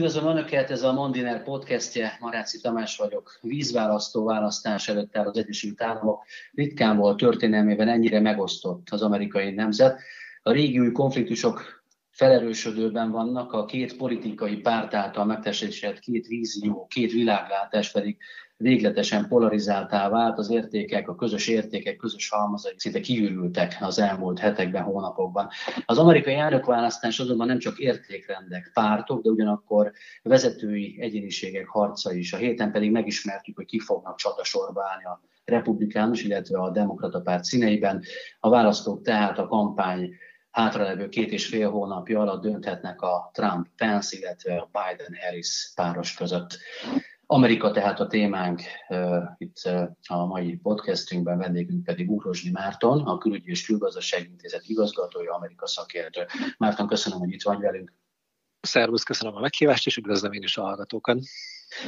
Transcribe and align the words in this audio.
Üdvözlöm 0.00 0.26
Önöket, 0.26 0.70
ez 0.70 0.82
a 0.82 0.92
Mondiner 0.92 1.42
podcastje, 1.42 2.16
Maráci 2.20 2.60
Tamás 2.60 2.96
vagyok. 2.96 3.38
Vízválasztó 3.40 4.24
választás 4.24 4.88
előtt 4.88 5.16
áll 5.16 5.26
az 5.26 5.36
Egyesült 5.36 5.82
Államok. 5.82 6.24
Ritkán 6.52 6.96
volt 6.96 7.16
történelmében 7.16 7.88
ennyire 7.88 8.20
megosztott 8.20 8.86
az 8.90 9.02
amerikai 9.02 9.50
nemzet. 9.50 10.00
A 10.42 10.52
régi 10.52 10.92
konfliktusok 10.92 11.82
felerősödőben 12.10 13.10
vannak, 13.10 13.52
a 13.52 13.64
két 13.64 13.96
politikai 13.96 14.56
párt 14.56 14.94
által 14.94 15.24
megtestesített 15.24 15.98
két 15.98 16.26
vízió, 16.26 16.86
két 16.86 17.12
világlátás 17.12 17.92
pedig 17.92 18.16
végletesen 18.60 19.28
polarizáltá 19.28 20.08
vált, 20.08 20.38
az 20.38 20.50
értékek, 20.50 21.08
a 21.08 21.14
közös 21.14 21.48
értékek, 21.48 21.96
közös 21.96 22.28
halmazai 22.28 22.72
szinte 22.76 23.00
kiürültek 23.00 23.76
az 23.80 23.98
elmúlt 23.98 24.38
hetekben, 24.38 24.82
hónapokban. 24.82 25.48
Az 25.86 25.98
amerikai 25.98 26.34
elnökválasztás 26.34 27.20
azonban 27.20 27.46
nem 27.46 27.58
csak 27.58 27.78
értékrendek, 27.78 28.70
pártok, 28.74 29.22
de 29.22 29.30
ugyanakkor 29.30 29.92
vezetői 30.22 30.96
egyéniségek 31.00 31.66
harca 31.66 32.12
is. 32.12 32.32
A 32.32 32.36
héten 32.36 32.72
pedig 32.72 32.90
megismertük, 32.90 33.56
hogy 33.56 33.66
ki 33.66 33.78
fognak 33.78 34.16
csatasorba 34.16 34.82
állni 34.90 35.04
a 35.04 35.20
republikánus, 35.44 36.22
illetve 36.22 36.58
a 36.58 36.70
demokrata 36.70 37.20
párt 37.20 37.44
színeiben. 37.44 38.02
A 38.40 38.48
választók 38.48 39.02
tehát 39.02 39.38
a 39.38 39.46
kampány 39.46 40.10
hátralevő 40.50 41.08
két 41.08 41.32
és 41.32 41.46
fél 41.46 41.70
hónapja 41.70 42.20
alatt 42.20 42.42
dönthetnek 42.42 43.02
a 43.02 43.30
Trump-Pence, 43.32 44.16
illetve 44.18 44.56
a 44.56 44.70
Biden-Harris 44.72 45.72
páros 45.74 46.14
között. 46.14 46.58
Amerika 47.32 47.70
tehát 47.70 48.00
a 48.00 48.06
témánk 48.06 48.62
itt 49.38 49.56
a 50.08 50.26
mai 50.26 50.56
podcastünkben, 50.56 51.38
vendégünk 51.38 51.84
pedig 51.84 52.10
Úrosdi 52.10 52.50
Márton, 52.50 53.06
a 53.06 53.18
Külügyi 53.18 53.50
és 53.50 53.66
Külgazdasági 53.66 54.28
Intézet 54.28 54.62
igazgatója, 54.66 55.34
Amerika 55.34 55.66
szakértő. 55.66 56.26
Márton, 56.58 56.86
köszönöm, 56.86 57.18
hogy 57.18 57.32
itt 57.32 57.42
vagy 57.42 57.58
velünk. 57.58 57.92
Szervusz, 58.60 59.02
köszönöm 59.02 59.36
a 59.36 59.40
meghívást, 59.40 59.86
és 59.86 59.96
üdvözlöm 59.96 60.32
én 60.32 60.42
is 60.42 60.56
a 60.56 60.62
hallgatókat. 60.62 61.18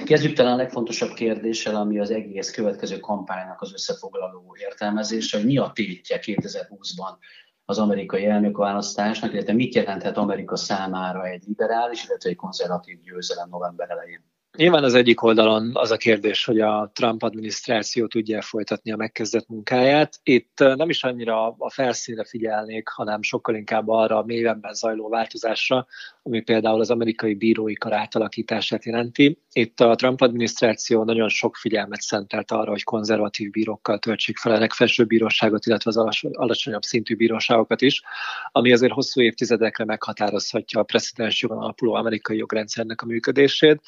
Kezdjük 0.05 0.33
talán 0.33 0.53
a 0.53 0.57
legfontosabb 0.57 1.13
kérdéssel, 1.13 1.77
ami 1.77 1.99
az 1.99 2.11
egész 2.11 2.51
következő 2.51 2.99
kampánynak 2.99 3.61
az 3.61 3.73
összefoglaló 3.73 4.57
értelmezése, 4.59 5.37
hogy 5.37 5.47
mi 5.47 5.59
a 5.59 5.71
tétje 5.75 6.19
2020-ban 6.23 7.17
az 7.65 7.79
amerikai 7.79 8.27
elnökválasztásnak, 8.27 9.33
illetve 9.33 9.53
mit 9.53 9.75
jelenthet 9.75 10.17
Amerika 10.17 10.57
számára 10.57 11.27
egy 11.27 11.43
liberális, 11.47 12.05
illetve 12.05 12.31
egy 12.31 12.37
konzervatív 12.37 13.01
győzelem 13.01 13.49
november 13.49 13.91
elején. 13.91 14.31
Nyilván 14.57 14.85
az 14.85 14.95
egyik 14.95 15.23
oldalon 15.23 15.71
az 15.75 15.91
a 15.91 15.97
kérdés, 15.97 16.45
hogy 16.45 16.61
a 16.61 16.91
Trump 16.95 17.23
adminisztráció 17.23 18.07
tudja 18.07 18.43
folytatni 18.43 18.93
a 18.93 18.97
megkezdett 18.97 19.49
munkáját. 19.49 20.21
Itt 20.23 20.59
nem 20.59 20.89
is 20.89 21.05
annyira 21.05 21.57
a 21.59 21.71
felszínre 21.71 22.25
figyelnék, 22.25 22.89
hanem 22.89 23.23
sokkal 23.23 23.55
inkább 23.55 23.89
arra 23.89 24.19
a 24.19 24.25
mélyebben 24.25 24.75
zajló 24.75 25.09
változásra, 25.09 25.87
ami 26.23 26.41
például 26.41 26.81
az 26.81 26.91
amerikai 26.91 27.35
bírói 27.35 27.75
kar 27.75 27.93
átalakítását 27.93 28.85
jelenti. 28.85 29.39
Itt 29.53 29.81
a 29.81 29.95
Trump 29.95 30.21
adminisztráció 30.21 31.05
nagyon 31.05 31.29
sok 31.29 31.57
figyelmet 31.57 32.01
szentelt 32.01 32.51
arra, 32.51 32.71
hogy 32.71 32.83
konzervatív 32.83 33.51
bírókkal 33.51 33.99
töltsék 33.99 34.37
fel 34.37 34.53
a 34.53 34.59
legfelsőbb 34.59 35.07
bíróságot, 35.07 35.67
illetve 35.67 35.91
az 35.91 36.27
alacsonyabb 36.33 36.83
szintű 36.83 37.17
bíróságokat 37.17 37.81
is, 37.81 38.03
ami 38.51 38.73
azért 38.73 38.93
hosszú 38.93 39.21
évtizedekre 39.21 39.85
meghatározhatja 39.85 40.81
a 40.81 40.85
precedens 40.85 41.43
jogon 41.43 41.59
alapuló 41.59 41.95
amerikai 41.95 42.37
jogrendszernek 42.37 43.03
a 43.03 43.07
működését. 43.07 43.81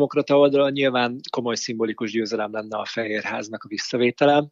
Demokrata 0.00 0.38
oldalon 0.38 0.72
nyilván 0.72 1.20
komoly 1.30 1.54
szimbolikus 1.54 2.10
győzelem 2.10 2.52
lenne 2.52 2.76
a 2.76 2.84
Fehérháznak 2.84 3.64
a 3.64 3.68
visszavétele, 3.68 4.46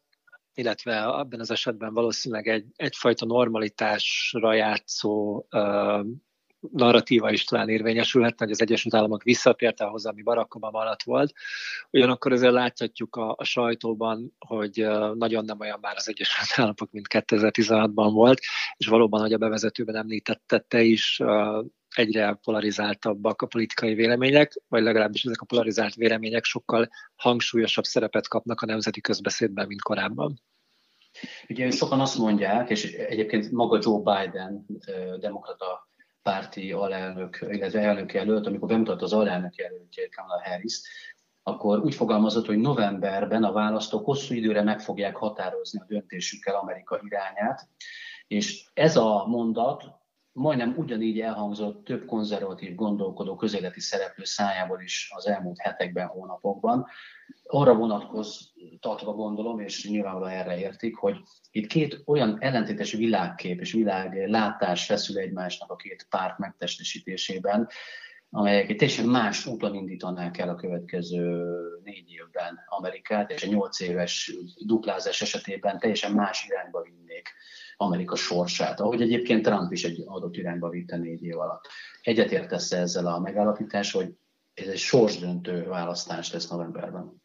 illetve 0.53 1.05
abban 1.05 1.39
az 1.39 1.51
esetben 1.51 1.93
valószínűleg 1.93 2.47
egy, 2.47 2.65
egyfajta 2.75 3.25
normalitásra 3.25 4.53
játszó 4.53 5.45
uh, 5.51 6.05
narratíva 6.59 7.31
is 7.31 7.43
talán 7.43 7.69
érvényesülhetne, 7.69 8.45
hogy 8.45 8.53
az 8.53 8.61
Egyesült 8.61 8.93
Államok 8.93 9.23
visszatért 9.23 9.81
ahhoz, 9.81 10.05
ami 10.05 10.21
Barack 10.21 10.55
Obama 10.55 10.79
alatt 10.79 11.03
volt. 11.03 11.33
Ugyanakkor 11.91 12.31
azért 12.31 12.53
láthatjuk 12.53 13.15
a, 13.15 13.33
a 13.37 13.43
sajtóban, 13.43 14.35
hogy 14.47 14.87
nagyon 15.13 15.45
nem 15.45 15.59
olyan 15.59 15.79
már 15.81 15.95
az 15.95 16.09
Egyesült 16.09 16.49
Államok, 16.55 16.91
mint 16.91 17.07
2016-ban 17.09 18.09
volt, 18.11 18.39
és 18.77 18.87
valóban, 18.87 19.21
hogy 19.21 19.33
a 19.33 19.37
bevezetőben 19.37 19.95
említette 19.95 20.59
te 20.59 20.81
is, 20.81 21.21
egyre 21.95 22.39
polarizáltabbak 22.43 23.41
a 23.41 23.47
politikai 23.47 23.93
vélemények, 23.93 24.61
vagy 24.67 24.83
legalábbis 24.83 25.23
ezek 25.23 25.41
a 25.41 25.45
polarizált 25.45 25.93
vélemények 25.93 26.43
sokkal 26.43 26.89
hangsúlyosabb 27.15 27.83
szerepet 27.83 28.27
kapnak 28.27 28.61
a 28.61 28.65
nemzeti 28.65 29.01
közbeszédben, 29.01 29.67
mint 29.67 29.81
korábban. 29.81 30.41
Ugye 31.49 31.71
sokan 31.71 31.99
azt 31.99 32.17
mondják, 32.17 32.69
és 32.69 32.93
egyébként 32.93 33.51
maga 33.51 33.79
Joe 33.81 33.99
Biden, 33.99 34.65
demokrata 35.19 35.89
párti 36.21 36.71
alelnök, 36.71 37.45
illetve 37.49 37.79
elnök 37.79 38.13
jelölt, 38.13 38.47
amikor 38.47 38.67
bemutatta 38.67 39.03
az 39.03 39.13
alelnök 39.13 39.55
jelöltjét 39.55 40.15
Kamala 40.15 40.41
Harris, 40.43 40.81
akkor 41.43 41.79
úgy 41.79 41.95
fogalmazott, 41.95 42.45
hogy 42.45 42.57
novemberben 42.57 43.43
a 43.43 43.51
választók 43.51 44.05
hosszú 44.05 44.33
időre 44.33 44.61
meg 44.61 44.81
fogják 44.81 45.15
határozni 45.15 45.79
a 45.79 45.85
döntésükkel 45.87 46.55
Amerika 46.55 47.01
irányát, 47.03 47.67
és 48.27 48.69
ez 48.73 48.97
a 48.97 49.25
mondat 49.27 49.98
majdnem 50.39 50.73
ugyanígy 50.77 51.19
elhangzott 51.19 51.83
több 51.83 52.05
konzervatív 52.05 52.75
gondolkodó 52.75 53.35
közéleti 53.35 53.79
szereplő 53.79 54.23
szájából 54.23 54.81
is 54.81 55.11
az 55.15 55.27
elmúlt 55.27 55.59
hetekben, 55.59 56.07
hónapokban. 56.07 56.85
Arra 57.43 57.73
vonatkoztatva 57.73 59.13
gondolom, 59.13 59.59
és 59.59 59.87
nyilvánvalóan 59.89 60.31
erre 60.31 60.59
értik, 60.59 60.95
hogy 60.95 61.17
itt 61.51 61.67
két 61.67 62.01
olyan 62.05 62.37
ellentétes 62.39 62.91
világkép 62.91 63.59
és 63.59 63.71
világlátás 63.71 64.85
feszül 64.85 65.17
egymásnak 65.17 65.71
a 65.71 65.75
két 65.75 66.07
párt 66.09 66.37
megtestesítésében, 66.37 67.67
amelyek 68.29 68.69
egy 68.69 68.75
teljesen 68.75 69.05
más 69.05 69.45
úton 69.45 69.75
indítanák 69.75 70.37
el 70.37 70.49
a 70.49 70.55
következő 70.55 71.45
négy 71.83 72.11
évben 72.11 72.59
Amerikát, 72.67 73.31
és 73.31 73.43
a 73.43 73.47
nyolc 73.47 73.79
éves 73.79 74.33
duplázás 74.65 75.21
esetében 75.21 75.79
teljesen 75.79 76.11
más 76.11 76.45
irányba 76.47 76.81
vinnék 76.81 77.29
Amerika 77.81 78.15
sorsát, 78.15 78.79
ahogy 78.79 79.01
egyébként 79.01 79.45
Trump 79.45 79.71
is 79.71 79.83
egy 79.83 80.03
adott 80.05 80.35
irányba 80.35 80.69
vitte 80.69 80.97
négy 80.97 81.23
év 81.23 81.39
alatt. 81.39 81.67
Egyetértesz 82.01 82.71
ezzel 82.71 83.07
a 83.07 83.19
megállapítás, 83.19 83.91
hogy 83.91 84.13
ez 84.53 84.67
egy 84.67 84.77
sorsdöntő 84.77 85.67
választás 85.67 86.33
lesz 86.33 86.47
novemberben? 86.49 87.21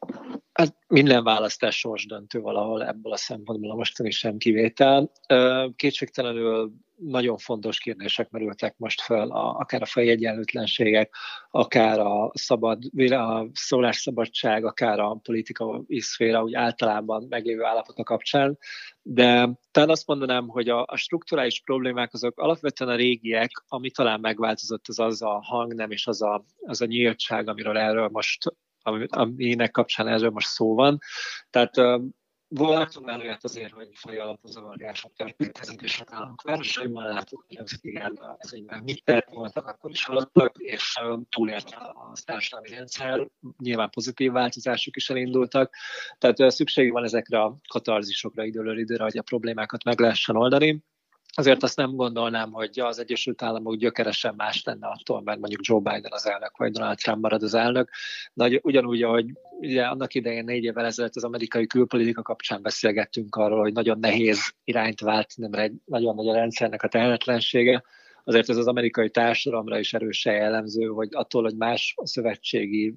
Hát 0.52 0.76
minden 0.94 1.24
választás 1.24 1.78
sorsdöntő 1.78 2.40
valahol 2.40 2.86
ebből 2.86 3.12
a 3.12 3.16
szempontból 3.16 3.70
a 3.70 3.74
mostani 3.74 4.10
sem 4.10 4.36
kivétel. 4.36 5.10
Kétségtelenül 5.76 6.72
nagyon 6.96 7.38
fontos 7.38 7.78
kérdések 7.78 8.30
merültek 8.30 8.74
most 8.76 9.00
fel, 9.00 9.30
a, 9.30 9.56
akár 9.58 9.82
a 9.82 9.86
fejegyenlőtlenségek, 9.86 11.14
akár 11.50 11.98
a 11.98 12.30
szabad, 12.34 12.82
a 13.10 13.46
szólásszabadság, 13.52 14.64
akár 14.64 14.98
a 14.98 15.20
politikai 15.22 16.00
szféra 16.00 16.42
úgy 16.42 16.54
általában 16.54 17.26
meglévő 17.28 17.64
állapota 17.64 18.02
kapcsán, 18.02 18.58
de 19.02 19.50
talán 19.70 19.90
azt 19.90 20.06
mondanám, 20.06 20.48
hogy 20.48 20.68
a, 20.68 20.84
a 20.86 20.96
strukturális 20.96 21.60
problémák 21.64 22.12
azok 22.12 22.38
alapvetően 22.38 22.90
a 22.90 22.96
régiek, 22.96 23.50
ami 23.68 23.90
talán 23.90 24.20
megváltozott, 24.20 24.84
az 24.88 24.98
az 24.98 25.22
a 25.22 25.40
hangnem 25.42 25.90
és 25.90 26.06
az 26.06 26.22
a, 26.22 26.44
az 26.60 26.80
a 26.80 26.86
nyíltság, 26.86 27.48
amiről 27.48 27.78
erről 27.78 28.08
most 28.12 28.52
aminek 29.08 29.70
kapcsán 29.70 30.08
erről 30.08 30.30
most 30.30 30.48
szó 30.48 30.74
van. 30.74 30.98
Tehát 31.50 31.76
már 33.02 33.20
olyat 33.20 33.44
azért, 33.44 33.72
hogy 33.72 33.88
faj 33.92 34.18
alapú 34.18 34.48
zavargások 34.48 35.12
történtek, 35.16 35.82
és 35.82 36.00
a 36.00 36.04
államok 36.06 36.42
városaiban 36.42 37.04
láttuk, 37.04 37.44
hogy 37.48 37.56
az 37.56 37.78
igen, 37.80 38.18
mit 38.82 39.04
tett 39.04 39.28
voltak, 39.30 39.66
akkor 39.66 39.90
is 39.90 40.04
haladtak, 40.04 40.56
és 40.58 40.94
túlélte 41.28 41.76
a 41.76 42.12
társadalmi 42.24 42.68
rendszer, 42.68 43.28
nyilván 43.58 43.90
pozitív 43.90 44.32
változások 44.32 44.96
is 44.96 45.10
elindultak, 45.10 45.74
tehát 46.18 46.50
szükség 46.52 46.92
van 46.92 47.04
ezekre 47.04 47.40
a 47.40 47.56
katarzisokra 47.68 48.44
időről 48.44 48.78
időre, 48.78 49.02
hogy 49.02 49.18
a 49.18 49.22
problémákat 49.22 49.84
meg 49.84 50.00
lehessen 50.00 50.36
oldani 50.36 50.82
azért 51.34 51.62
azt 51.62 51.76
nem 51.76 51.94
gondolnám, 51.94 52.52
hogy 52.52 52.80
az 52.80 52.98
Egyesült 52.98 53.42
Államok 53.42 53.74
gyökeresen 53.74 54.34
más 54.36 54.62
lenne 54.64 54.86
attól, 54.86 55.22
mert 55.22 55.38
mondjuk 55.38 55.66
Joe 55.66 55.78
Biden 55.78 56.12
az 56.12 56.26
elnök, 56.26 56.56
vagy 56.56 56.72
Donald 56.72 56.96
Trump 56.96 57.22
marad 57.22 57.42
az 57.42 57.54
elnök. 57.54 57.90
De 58.32 58.60
ugyanúgy, 58.62 59.02
ahogy 59.02 59.26
ugye 59.60 59.84
annak 59.84 60.14
idején 60.14 60.44
négy 60.44 60.64
évvel 60.64 60.84
ezelőtt 60.84 61.16
az 61.16 61.24
amerikai 61.24 61.66
külpolitika 61.66 62.22
kapcsán 62.22 62.62
beszélgettünk 62.62 63.36
arról, 63.36 63.60
hogy 63.60 63.72
nagyon 63.72 63.98
nehéz 63.98 64.54
irányt 64.64 65.00
váltani, 65.00 65.48
mert 65.48 65.62
egy 65.62 65.74
nagyon 65.84 66.14
nagy 66.14 66.28
a 66.28 66.34
rendszernek 66.34 66.82
a 66.82 66.88
tehetetlensége, 66.88 67.84
azért 68.24 68.48
ez 68.48 68.56
az 68.56 68.66
amerikai 68.66 69.10
társadalomra 69.10 69.78
is 69.78 69.94
erősen 69.94 70.34
jellemző, 70.34 70.86
hogy 70.86 71.08
attól, 71.10 71.42
hogy 71.42 71.56
más 71.56 71.94
a 71.96 72.06
szövetségi 72.06 72.94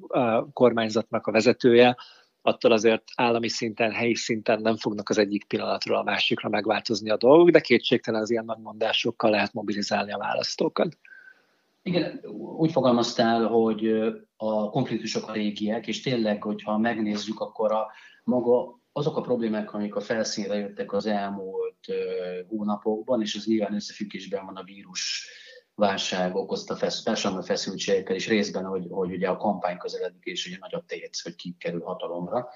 kormányzatnak 0.54 1.28
a 1.28 1.32
vezetője, 1.32 1.98
attól 2.48 2.72
azért 2.72 3.04
állami 3.16 3.50
szinten, 3.50 3.92
helyi 3.92 4.16
szinten 4.16 4.62
nem 4.62 4.78
fognak 4.78 5.10
az 5.10 5.18
egyik 5.18 5.46
pillanatról 5.46 5.98
a 5.98 6.04
másikra 6.04 6.50
megváltozni 6.50 7.10
a 7.10 7.18
dolgok, 7.18 7.50
de 7.50 7.60
kétségtelen 7.60 8.22
az 8.22 8.30
ilyen 8.30 8.46
megmondásokkal 8.46 9.30
lehet 9.30 9.54
mobilizálni 9.54 10.12
a 10.12 10.18
választókat. 10.18 10.98
Igen, 11.82 12.20
úgy 12.58 12.72
fogalmaztál, 12.72 13.48
hogy 13.48 13.88
a 14.38 14.70
konfliktusok 14.70 15.30
a 15.30 15.32
régiek, 15.32 15.88
és 15.88 16.02
tényleg, 16.02 16.44
hogyha 16.44 16.78
megnézzük, 16.78 17.40
akkor 17.40 17.72
a 17.72 17.88
maga 18.24 18.80
azok 18.92 19.18
a 19.18 19.22
problémák, 19.22 19.74
amik 19.74 19.96
a 19.96 20.02
felszínre 20.02 20.56
jöttek 20.56 20.94
az 20.94 21.06
elmúlt 21.06 21.86
hónapokban, 22.48 23.22
és 23.22 23.36
az 23.36 23.46
nyilván 23.46 23.74
összefüggésben 23.74 24.46
van 24.46 24.56
a 24.56 24.64
vírus 24.64 25.30
válság 25.78 26.36
okozta 26.36 26.76
fesz, 26.76 27.04
társadalmi 27.04 27.46
feszültségekkel, 27.46 28.16
és 28.16 28.28
részben, 28.28 28.66
hogy, 28.66 28.88
hogy 28.90 29.12
ugye 29.12 29.28
a 29.28 29.38
kampány 29.38 29.78
közeledik, 29.78 30.24
és 30.24 30.48
ugye 30.48 30.58
a 30.60 30.84
tét, 30.88 31.20
hogy 31.24 31.36
ki 31.36 31.56
kerül 31.60 31.82
hatalomra. 31.82 32.48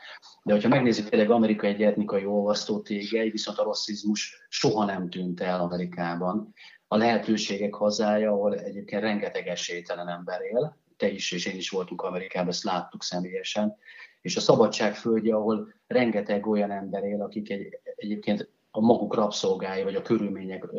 De 0.43 0.53
hogyha 0.53 0.69
megnézzük, 0.69 1.09
tényleg 1.09 1.31
Amerika 1.31 1.67
egy 1.67 1.83
etnikai 1.83 2.25
olvasztó 2.25 2.81
tégely, 2.81 3.29
viszont 3.29 3.57
a 3.57 3.63
rasszizmus 3.63 4.45
soha 4.49 4.85
nem 4.85 5.09
tűnt 5.09 5.41
el 5.41 5.59
Amerikában. 5.59 6.53
A 6.87 6.97
lehetőségek 6.97 7.73
hazája, 7.73 8.31
ahol 8.31 8.55
egyébként 8.55 9.01
rengeteg 9.01 9.47
esélytelen 9.47 10.07
ember 10.07 10.41
él, 10.41 10.77
te 10.97 11.09
is 11.09 11.31
és 11.31 11.45
én 11.45 11.55
is 11.55 11.69
voltunk 11.69 12.01
Amerikában, 12.01 12.49
ezt 12.49 12.63
láttuk 12.63 13.03
személyesen, 13.03 13.75
és 14.21 14.35
a 14.35 14.39
szabadság 14.39 14.95
földje, 14.95 15.35
ahol 15.35 15.73
rengeteg 15.87 16.47
olyan 16.47 16.71
ember 16.71 17.03
él, 17.03 17.21
akik 17.21 17.49
egy, 17.49 17.79
egyébként 17.95 18.49
a 18.71 18.81
maguk 18.81 19.15
rabszolgái, 19.15 19.83
vagy 19.83 19.95
a 19.95 20.01
körülmények, 20.01 20.69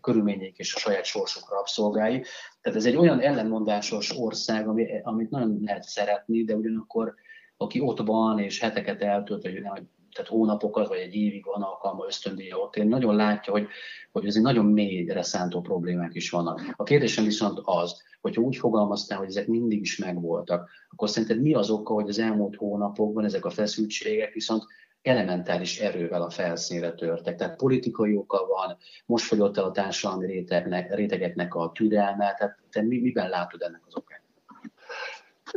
körülmények 0.00 0.58
és 0.58 0.74
a 0.74 0.78
saját 0.78 1.04
sorsuk 1.04 1.50
rabszolgái. 1.50 2.24
Tehát 2.60 2.78
ez 2.78 2.86
egy 2.86 2.96
olyan 2.96 3.20
ellenmondásos 3.20 4.18
ország, 4.18 4.68
ami, 4.68 4.86
amit 5.02 5.30
nagyon 5.30 5.60
lehet 5.64 5.82
szeretni, 5.82 6.44
de 6.44 6.54
ugyanakkor 6.54 7.14
aki 7.56 7.80
ott 7.80 7.98
van 7.98 8.38
és 8.38 8.60
heteket 8.60 9.02
eltölt, 9.02 9.42
vagy 9.42 9.62
nem, 9.62 9.88
tehát 10.14 10.30
hónapokat, 10.30 10.88
vagy 10.88 10.98
egy 10.98 11.14
évig 11.14 11.44
van 11.44 11.62
alkalma 11.62 12.06
ösztöndíja 12.06 12.56
ott 12.56 12.76
én 12.76 12.88
nagyon 12.88 13.16
látja, 13.16 13.52
hogy, 13.52 13.66
hogy 14.12 14.26
ez 14.26 14.36
egy 14.36 14.42
nagyon 14.42 14.64
mélyre 14.64 15.22
szántó 15.22 15.60
problémák 15.60 16.14
is 16.14 16.30
vannak. 16.30 16.60
A 16.76 16.82
kérdésem 16.82 17.24
viszont 17.24 17.60
az, 17.64 18.02
hogyha 18.20 18.42
úgy 18.42 18.56
fogalmaztál, 18.56 19.18
hogy 19.18 19.28
ezek 19.28 19.46
mindig 19.46 19.80
is 19.80 19.98
megvoltak, 19.98 20.70
akkor 20.90 21.08
szerinted 21.08 21.40
mi 21.40 21.54
az 21.54 21.70
oka, 21.70 21.94
hogy 21.94 22.08
az 22.08 22.18
elmúlt 22.18 22.56
hónapokban 22.56 23.24
ezek 23.24 23.44
a 23.44 23.50
feszültségek 23.50 24.32
viszont 24.32 24.64
elementáris 25.02 25.78
erővel 25.78 26.22
a 26.22 26.30
felszínre 26.30 26.92
törtek. 26.92 27.36
Tehát 27.36 27.56
politikai 27.56 28.16
oka 28.16 28.46
van, 28.46 28.76
most 29.06 29.24
fogyott 29.24 29.56
el 29.56 29.64
a 29.64 29.70
társadalmi 29.70 30.26
rétegnek, 30.26 30.94
rétegeknek 30.94 31.54
a 31.54 31.72
türelme, 31.74 32.34
tehát 32.34 32.58
te 32.70 32.82
miben 32.82 33.28
látod 33.28 33.62
ennek 33.62 33.82
az 33.86 33.96
okát? 33.96 34.19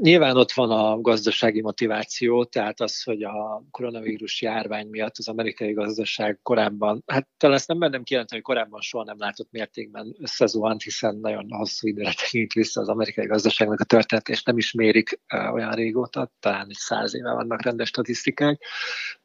Nyilván 0.01 0.37
ott 0.37 0.51
van 0.51 0.71
a 0.71 1.01
gazdasági 1.01 1.61
motiváció, 1.61 2.45
tehát 2.45 2.81
az, 2.81 3.03
hogy 3.03 3.23
a 3.23 3.63
koronavírus 3.71 4.41
járvány 4.41 4.87
miatt 4.87 5.17
az 5.17 5.27
amerikai 5.27 5.73
gazdaság 5.73 6.39
korábban, 6.41 7.03
hát 7.05 7.27
talán 7.37 7.55
ezt 7.55 7.67
nem 7.67 7.79
bennem 7.79 8.03
kijelenteni, 8.03 8.41
hogy 8.41 8.55
korábban 8.55 8.81
soha 8.81 9.03
nem 9.03 9.15
látott 9.19 9.51
mértékben 9.51 10.15
összezuhant, 10.19 10.83
hiszen 10.83 11.15
nagyon 11.15 11.45
hosszú 11.49 11.87
időre 11.87 12.13
tekint 12.13 12.53
vissza 12.53 12.81
az 12.81 12.89
amerikai 12.89 13.25
gazdaságnak 13.25 13.79
a 13.79 13.83
történet, 13.83 14.29
és 14.29 14.43
nem 14.43 14.57
is 14.57 14.71
mérik 14.71 15.19
olyan 15.53 15.71
régóta, 15.71 16.31
talán 16.39 16.65
egy 16.69 16.75
száz 16.75 17.15
éve 17.15 17.33
vannak 17.33 17.61
rendes 17.61 17.87
statisztikák. 17.87 18.61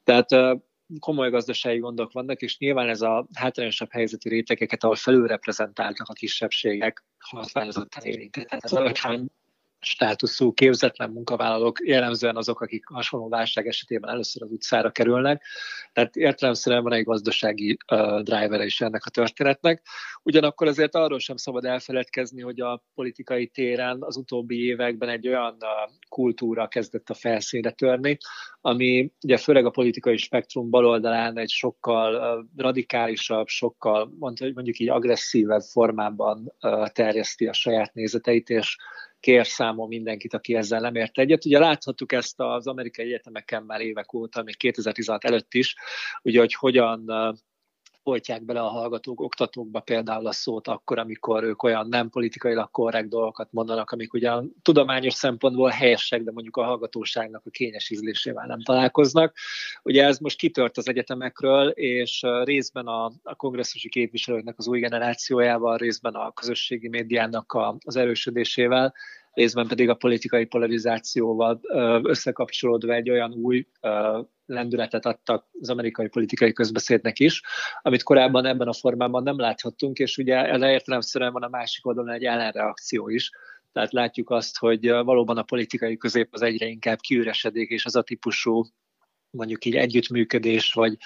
Tehát 0.05 0.29
komoly 0.99 1.31
gazdasági 1.31 1.79
gondok 1.79 2.13
vannak, 2.13 2.41
és 2.41 2.59
nyilván 2.59 2.89
ez 2.89 3.01
a 3.01 3.27
hátrányosabb 3.35 3.91
helyzetű 3.91 4.31
rétegeket, 4.31 4.85
ahol 4.85 4.97
felülreprezentáltak 4.97 6.09
a 6.09 6.13
kisebbségek, 6.13 7.05
hatványozottan 7.19 8.05
érinti. 8.05 8.45
Tehát 8.45 8.65
az 8.65 8.73
alacsony 8.73 9.29
státuszú, 9.81 10.53
képzetlen 10.53 11.11
munkavállalók 11.11 11.79
jellemzően 11.85 12.37
azok, 12.37 12.61
akik 12.61 12.87
hasonló 12.87 13.29
válság 13.29 13.67
esetében 13.67 14.11
először 14.11 14.43
az 14.43 14.51
utcára 14.51 14.91
kerülnek. 14.91 15.43
Tehát 15.93 16.17
értelemszerűen 16.17 16.83
van 16.83 16.93
egy 16.93 17.05
gazdasági 17.05 17.77
uh, 17.93 18.21
driver 18.21 18.61
is 18.61 18.81
ennek 18.81 19.05
a 19.05 19.11
történetnek. 19.11 19.87
Ugyanakkor 20.23 20.67
azért 20.67 20.95
arról 20.95 21.19
sem 21.19 21.37
szabad 21.37 21.65
elfeledkezni, 21.65 22.43
hogy 22.43 22.61
a 22.61 22.85
politikai 22.95 23.47
téren 23.47 23.97
az 24.01 24.17
utóbbi 24.17 24.65
években 24.65 25.09
egy 25.09 25.29
olyan 25.29 25.57
uh, 25.61 25.93
kultúra 26.09 26.69
kezdett 26.69 27.11
a 27.11 27.15
felszínre 27.15 27.71
törni, 27.71 28.19
ami 28.61 29.13
ugye 29.23 29.37
főleg 29.37 29.67
a 29.67 29.71
politikai 29.71 30.17
spektrum 30.17 30.71
baloldalán 30.71 31.39
egy 31.39 31.51
sokkal 31.51 32.15
uh, 32.15 32.45
radikálisabb, 32.57 33.47
sokkal 33.47 34.13
mondjuk 34.19 34.79
így 34.79 34.89
agresszívebb 34.89 35.61
formában 35.61 36.53
uh, 36.61 36.89
terjeszti 36.89 37.47
a 37.47 37.53
saját 37.53 37.95
nézeteit, 37.95 38.51
és 38.51 38.77
kér 39.21 39.47
számon 39.47 39.89
mindenkit, 39.89 40.35
aki 40.35 40.55
ezzel 40.55 40.81
nem 40.81 40.95
ért 40.95 41.19
egyet. 41.19 41.45
Ugye 41.45 41.59
láthattuk 41.59 42.13
ezt 42.13 42.41
az 42.41 42.67
amerikai 42.67 43.05
egyetemeken 43.05 43.63
már 43.63 43.81
évek 43.81 44.13
óta, 44.13 44.43
még 44.43 44.57
2016 44.57 45.25
előtt 45.25 45.55
is, 45.55 45.75
ugye, 46.23 46.39
hogy 46.39 46.55
hogyan 46.55 47.11
folytják 48.09 48.43
bele 48.43 48.61
a 48.61 48.69
hallgatók, 48.69 49.21
oktatókba 49.21 49.81
például 49.81 50.27
a 50.27 50.33
szót 50.33 50.69
akkor, 50.69 50.99
amikor 50.99 51.45
ők 51.45 51.63
olyan 51.63 51.89
nem 51.89 52.11
politikailag 52.11 52.71
korrekt 52.71 53.09
dolgokat 53.09 53.49
mondanak, 53.51 53.91
amik 53.91 54.13
ugyan 54.13 54.55
tudományos 54.63 55.15
szempontból 55.15 55.71
helyesek, 55.71 56.23
de 56.23 56.33
mondjuk 56.33 56.57
a 56.57 56.65
hallgatóságnak 56.65 57.43
a 57.47 57.51
kényes 57.51 57.91
ízlésével 57.91 58.47
nem 58.47 58.63
találkoznak. 58.63 59.35
Ugye 59.83 60.05
ez 60.05 60.19
most 60.19 60.39
kitört 60.39 60.77
az 60.77 60.89
egyetemekről, 60.89 61.69
és 61.69 62.27
részben 62.45 62.87
a, 62.87 63.05
a 63.23 63.35
kongresszusi 63.35 63.89
képviselőknek 63.89 64.55
az 64.59 64.69
új 64.69 64.81
generációjával, 64.81 65.77
részben 65.77 66.15
a 66.15 66.33
közösségi 66.33 66.89
médiának 66.89 67.53
a, 67.53 67.77
az 67.85 67.97
erősödésével 67.97 68.95
részben 69.39 69.67
pedig 69.67 69.89
a 69.89 69.95
politikai 69.95 70.45
polarizációval 70.45 71.61
összekapcsolódva 72.03 72.95
egy 72.95 73.11
olyan 73.11 73.33
új 73.33 73.67
lendületet 74.47 75.07
adtak 75.07 75.47
az 75.61 75.71
amerikai 75.71 76.09
politikai 76.09 76.53
közbeszédnek 76.53 77.19
is, 77.19 77.43
amit 77.83 78.03
korábban 78.03 78.45
ebben 78.45 78.69
a 78.69 78.73
formában 78.73 79.23
nem 79.23 79.39
láthattunk, 79.39 79.99
és 79.99 80.17
ugye 80.17 80.47
ez 80.47 80.63
értelemszerűen 80.63 81.33
van 81.33 81.43
a 81.43 81.49
másik 81.49 81.87
oldalon 81.87 82.11
egy 82.11 82.25
ellenreakció 82.25 83.09
is, 83.09 83.31
tehát 83.73 83.93
látjuk 83.93 84.31
azt, 84.31 84.59
hogy 84.59 84.89
valóban 84.89 85.37
a 85.37 85.43
politikai 85.43 85.97
közép 85.97 86.29
az 86.31 86.43
egyre 86.43 86.67
inkább 86.67 86.99
kiüresedik, 86.99 87.71
és 87.71 87.85
az 87.85 87.97
a 87.97 88.03
típusú 88.03 88.65
mondjuk 89.31 89.65
így 89.65 89.77
együttműködés, 89.77 90.73
vagy 90.73 90.97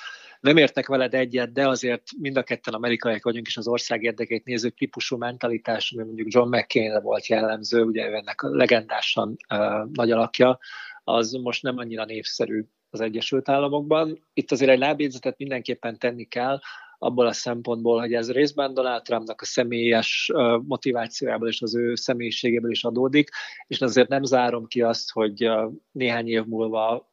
nem 0.43 0.57
értek 0.57 0.87
veled 0.87 1.15
egyet, 1.15 1.53
de 1.53 1.69
azért 1.69 2.03
mind 2.19 2.37
a 2.37 2.43
ketten 2.43 2.75
amerikaiak 2.75 3.25
vagyunk, 3.25 3.47
és 3.47 3.57
az 3.57 3.69
ország 3.69 4.03
érdekeit 4.03 4.45
néző 4.45 4.71
típusú 4.71 5.17
mentalitás, 5.17 5.93
ami 5.93 6.05
mondjuk 6.05 6.33
John 6.33 6.57
mccain 6.57 7.03
volt 7.03 7.27
jellemző, 7.27 7.83
ugye 7.83 8.09
ő 8.09 8.15
ennek 8.15 8.43
a 8.43 8.49
legendásan 8.49 9.37
uh, 9.55 9.91
nagy 9.93 10.11
alakja, 10.11 10.59
az 11.05 11.33
most 11.33 11.63
nem 11.63 11.79
annyira 11.79 12.05
népszerű 12.05 12.65
az 12.91 13.01
Egyesült 13.01 13.49
Államokban. 13.49 14.27
Itt 14.33 14.53
azért 14.53 14.71
egy 14.71 14.79
lábjegyzetet 14.79 15.39
mindenképpen 15.39 15.99
tenni 15.99 16.25
kell, 16.25 16.61
abból 16.99 17.27
a 17.27 17.33
szempontból, 17.33 18.01
hogy 18.01 18.15
ez 18.15 18.33
részben 18.33 18.75
Donald 18.75 19.03
Trumpnak 19.03 19.41
a 19.41 19.45
személyes 19.45 20.33
motivációjából 20.63 21.49
és 21.49 21.63
az 21.63 21.77
ő 21.77 21.95
személyiségéből 21.95 22.71
is 22.71 22.85
adódik, 22.85 23.31
és 23.67 23.81
azért 23.81 24.09
nem 24.09 24.25
zárom 24.25 24.67
ki 24.67 24.83
azt, 24.83 25.11
hogy 25.11 25.51
néhány 25.93 26.29
év 26.29 26.45
múlva, 26.45 27.11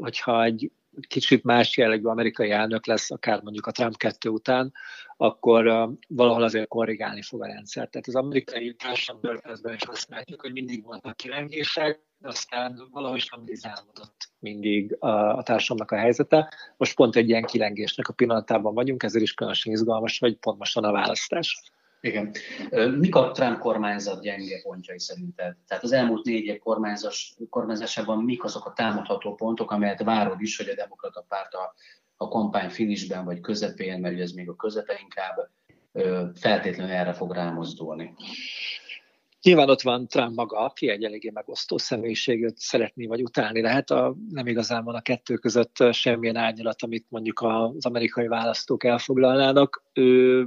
hogyha 0.00 0.44
egy 0.44 0.70
kicsit 1.08 1.44
más 1.44 1.76
jellegű 1.76 2.04
amerikai 2.04 2.50
elnök 2.50 2.86
lesz, 2.86 3.10
akár 3.10 3.42
mondjuk 3.42 3.66
a 3.66 3.70
Trump 3.70 3.96
2 3.96 4.28
után, 4.28 4.72
akkor 5.16 5.90
valahol 6.08 6.42
azért 6.42 6.68
korrigálni 6.68 7.22
fog 7.22 7.42
a 7.42 7.46
rendszer. 7.46 7.88
Tehát 7.88 8.06
az 8.06 8.14
amerikai 8.14 8.74
társadalmi 8.74 9.38
is 9.74 9.82
azt 9.82 10.08
látjuk, 10.08 10.40
hogy 10.40 10.52
mindig 10.52 10.84
voltak 10.84 11.16
kilengések, 11.16 12.00
aztán 12.22 12.88
valahogy 12.90 13.20
stabilizálódott 13.20 14.32
mindig 14.38 14.96
a, 14.98 15.36
a 15.36 15.42
társadalomnak 15.42 15.90
a 15.90 15.96
helyzete. 15.96 16.52
Most 16.76 16.94
pont 16.94 17.16
egy 17.16 17.28
ilyen 17.28 17.44
kilengésnek 17.44 18.08
a 18.08 18.12
pillanatában 18.12 18.74
vagyunk, 18.74 19.02
ezért 19.02 19.24
is 19.24 19.34
különösen 19.34 19.72
izgalmas, 19.72 20.18
hogy 20.18 20.36
pont 20.36 20.58
most 20.58 20.76
a 20.76 20.92
választás. 20.92 21.62
Igen. 22.00 22.32
Mik 22.98 23.14
a 23.14 23.30
Trump 23.30 23.58
kormányzat 23.58 24.22
gyenge 24.22 24.60
pontjai 24.62 24.98
szerinted? 24.98 25.56
Tehát 25.66 25.84
az 25.84 25.92
elmúlt 25.92 26.24
négy 26.24 26.44
év 26.44 26.58
kormányzás, 26.58 27.34
kormányzásában 27.50 28.24
mik 28.24 28.44
azok 28.44 28.66
a 28.66 28.72
támadható 28.72 29.34
pontok, 29.34 29.70
amelyet 29.70 30.02
várod 30.02 30.40
is, 30.40 30.56
hogy 30.56 30.68
a 30.68 30.74
demokrata 30.74 31.24
párt 31.28 31.54
a, 31.54 31.74
a 32.16 32.28
kampány 32.28 32.70
finisben 32.70 33.24
vagy 33.24 33.40
közepén, 33.40 34.00
mert 34.00 34.20
ez 34.20 34.32
még 34.32 34.48
a 34.48 34.56
közepe 34.56 34.98
inkább 35.02 35.50
feltétlenül 36.34 36.94
erre 36.94 37.12
fog 37.12 37.32
rámozdulni? 37.32 38.14
Nyilván 39.42 39.70
ott 39.70 39.80
van 39.80 40.06
Trump 40.06 40.34
maga, 40.34 40.58
aki 40.58 40.88
egy 40.88 41.04
eléggé 41.04 41.30
megosztó 41.30 41.78
személyiségét 41.78 42.58
szeretni 42.58 43.06
vagy 43.06 43.22
utálni 43.22 43.60
lehet. 43.60 43.90
A, 43.90 44.16
nem 44.30 44.46
igazán 44.46 44.84
van 44.84 44.94
a 44.94 45.00
kettő 45.00 45.34
között 45.34 45.76
semmilyen 45.92 46.36
árnyalat, 46.36 46.82
amit 46.82 47.06
mondjuk 47.08 47.40
az 47.40 47.86
amerikai 47.86 48.26
választók 48.26 48.84
elfoglalnának. 48.84 49.82
Ő 49.92 50.46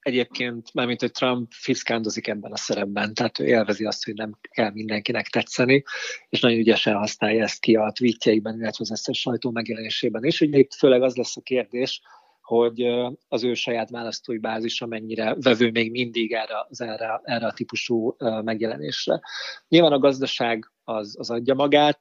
egyébként, 0.00 0.74
mármint, 0.74 1.00
hogy 1.00 1.10
Trump 1.10 1.52
fiszkándozik 1.52 2.26
ebben 2.26 2.52
a 2.52 2.56
szerepben, 2.56 3.14
tehát 3.14 3.38
ő 3.38 3.46
élvezi 3.46 3.84
azt, 3.84 4.04
hogy 4.04 4.14
nem 4.14 4.38
kell 4.50 4.70
mindenkinek 4.70 5.26
tetszeni, 5.26 5.84
és 6.28 6.40
nagyon 6.40 6.58
ügyesen 6.58 6.96
használja 6.96 7.42
ezt 7.42 7.60
ki 7.60 7.74
a 7.76 7.90
tweetjeiben, 7.90 8.54
illetve 8.54 8.84
az 8.84 8.90
összes 8.90 9.20
sajtó 9.20 9.50
megjelenésében 9.50 10.24
is. 10.24 10.40
Ugye 10.40 10.58
itt 10.58 10.74
főleg 10.74 11.02
az 11.02 11.16
lesz 11.16 11.36
a 11.36 11.40
kérdés, 11.40 12.00
hogy 12.40 12.86
az 13.28 13.44
ő 13.44 13.54
saját 13.54 13.90
választói 13.90 14.38
bázisa 14.38 14.86
mennyire 14.86 15.34
vevő 15.40 15.70
még 15.70 15.90
mindig 15.90 16.32
erre, 16.32 16.66
erre, 16.78 17.20
erre 17.24 17.46
a 17.46 17.52
típusú 17.52 18.16
megjelenésre. 18.44 19.20
Nyilván 19.68 19.92
a 19.92 19.98
gazdaság 19.98 20.72
az, 20.84 21.16
az 21.18 21.30
adja 21.30 21.54
magát. 21.54 21.98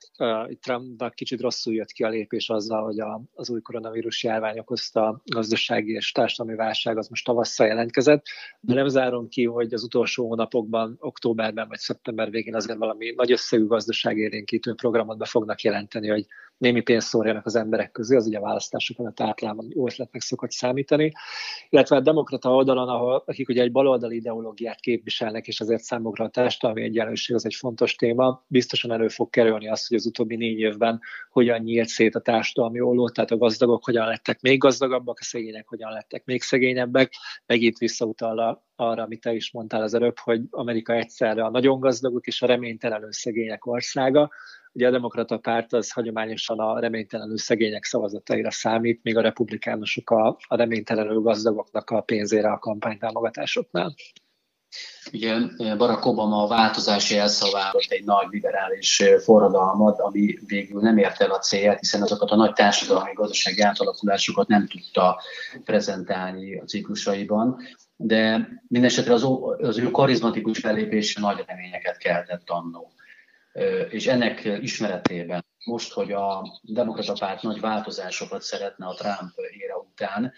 Trumpnak 0.59 1.13
kicsit 1.13 1.41
rosszul 1.41 1.73
jött 1.73 1.91
ki 1.91 2.03
a 2.03 2.09
lépés 2.09 2.49
azzal, 2.49 2.83
hogy 2.83 2.99
a, 2.99 3.21
az 3.33 3.49
új 3.49 3.61
koronavírus 3.61 4.23
járvány 4.23 4.59
okozta 4.59 5.21
gazdasági 5.25 5.91
és 5.91 6.11
társadalmi 6.11 6.57
válság 6.57 6.97
az 6.97 7.07
most 7.07 7.25
tavasszal 7.25 7.67
jelentkezett, 7.67 8.25
de 8.59 8.73
nem 8.73 8.87
zárom 8.87 9.27
ki, 9.27 9.45
hogy 9.45 9.73
az 9.73 9.83
utolsó 9.83 10.27
hónapokban, 10.27 10.97
októberben 10.99 11.67
vagy 11.67 11.79
szeptember 11.79 12.29
végén 12.29 12.55
azért 12.55 12.77
valami 12.77 13.13
nagy 13.15 13.31
összegű 13.31 13.65
gazdaságérénkítő 13.65 14.73
programot 14.73 15.17
be 15.17 15.25
fognak 15.25 15.61
jelenteni, 15.61 16.09
hogy 16.09 16.25
némi 16.59 16.81
pénzt 16.81 17.07
szórjanak 17.07 17.45
az 17.45 17.55
emberek 17.55 17.91
közé, 17.91 18.15
az 18.15 18.27
ugye 18.27 18.37
a 18.37 18.41
választások 18.41 18.99
alatt 18.99 19.19
általában 19.19 19.67
jó 19.69 19.87
ötletnek 19.87 20.21
szokott 20.21 20.51
számítani, 20.51 21.11
illetve 21.69 21.95
a 21.95 21.99
demokrata 21.99 22.53
oldalon, 22.53 22.89
ahol, 22.89 23.23
akik 23.25 23.49
ugye 23.49 23.61
egy 23.61 23.71
baloldali 23.71 24.15
ideológiát 24.15 24.79
képviselnek, 24.79 25.47
és 25.47 25.59
azért 25.59 25.81
számukra 25.81 26.25
a 26.25 26.29
társadalmi 26.29 26.83
egyenlőség 26.83 27.35
az 27.35 27.45
egy 27.45 27.55
fontos 27.55 27.95
téma, 27.95 28.43
biztosan 28.69 28.97
elő 28.99 29.07
fog 29.07 29.29
kerülni 29.29 29.69
azt, 29.69 29.87
hogy 29.87 29.97
az 29.97 30.05
utóbbi 30.05 30.35
négy 30.35 30.59
évben 30.59 30.99
hogyan 31.29 31.59
nyílt 31.59 31.87
szét 31.87 32.15
a 32.15 32.19
társadalmi 32.19 32.81
olló, 32.81 33.09
tehát 33.09 33.31
a 33.31 33.37
gazdagok 33.37 33.85
hogyan 33.85 34.07
lettek 34.07 34.41
még 34.41 34.57
gazdagabbak, 34.57 35.17
a 35.19 35.23
szegények 35.23 35.67
hogyan 35.67 35.91
lettek 35.91 36.25
még 36.25 36.41
szegényebbek, 36.41 37.13
megint 37.45 37.77
visszautal 37.77 38.63
arra, 38.75 39.03
amit 39.03 39.21
te 39.21 39.33
is 39.33 39.51
mondtál 39.51 39.81
az 39.81 39.93
előbb, 39.93 40.17
hogy 40.19 40.41
Amerika 40.49 40.93
egyszerre 40.93 41.43
a 41.43 41.49
nagyon 41.49 41.79
gazdagok 41.79 42.27
és 42.27 42.41
a 42.41 42.45
reménytelenül 42.45 43.11
szegények 43.11 43.65
országa, 43.65 44.29
Ugye 44.71 44.87
a 44.87 44.91
demokrata 44.91 45.37
párt 45.37 45.73
az 45.73 45.91
hagyományosan 45.91 46.59
a 46.59 46.79
reménytelenül 46.79 47.37
szegények 47.37 47.83
szavazataira 47.83 48.51
számít, 48.51 49.03
míg 49.03 49.17
a 49.17 49.21
republikánusok 49.21 50.09
a, 50.09 50.37
a 50.47 50.55
reménytelenül 50.55 51.21
gazdagoknak 51.21 51.89
a 51.89 52.01
pénzére 52.01 52.51
a 52.51 52.59
kampánytámogatásoknál. 52.59 53.93
Ugye 55.13 55.35
Barack 55.75 56.05
Obama 56.05 56.43
a 56.43 56.47
változási 56.47 57.17
elszavállott 57.17 57.85
egy 57.89 58.03
nagy 58.03 58.27
liberális 58.29 59.03
forradalmat, 59.23 59.99
ami 59.99 60.37
végül 60.45 60.81
nem 60.81 60.97
ért 60.97 61.21
el 61.21 61.31
a 61.31 61.39
célját, 61.39 61.79
hiszen 61.79 62.01
azokat 62.01 62.31
a 62.31 62.35
nagy 62.35 62.53
társadalmi 62.53 63.13
gazdasági 63.13 63.61
átalakulásokat 63.61 64.47
nem 64.47 64.67
tudta 64.67 65.21
prezentálni 65.63 66.59
a 66.59 66.63
ciklusaiban, 66.63 67.57
de 67.95 68.49
mindesetre 68.67 69.13
az, 69.13 69.27
az 69.57 69.77
ő 69.77 69.91
karizmatikus 69.91 70.61
belépése 70.61 71.19
nagy 71.19 71.43
reményeket 71.47 71.97
keltett 71.97 72.49
annó. 72.49 72.91
És 73.89 74.07
ennek 74.07 74.59
ismeretében 74.61 75.45
most, 75.65 75.93
hogy 75.93 76.11
a 76.11 76.59
demokrata 76.61 77.13
párt 77.19 77.41
nagy 77.41 77.59
változásokat 77.59 78.41
szeretne 78.41 78.85
a 78.85 78.93
Trump 78.93 79.33
ére 79.59 79.75
után, 79.75 80.33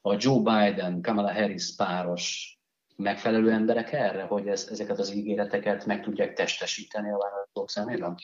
a 0.00 0.16
Joe 0.18 0.38
Biden, 0.38 1.02
Kamala 1.02 1.32
Harris 1.32 1.74
páros 1.76 2.55
megfelelő 2.96 3.50
emberek 3.50 3.92
erre, 3.92 4.22
hogy 4.22 4.46
ez, 4.46 4.68
ezeket 4.70 4.98
az 4.98 5.14
ígéreteket 5.14 5.86
meg 5.86 6.02
tudják 6.02 6.32
testesíteni 6.32 7.10
a 7.10 7.18
választók 7.18 7.70
szemében? 7.70 8.14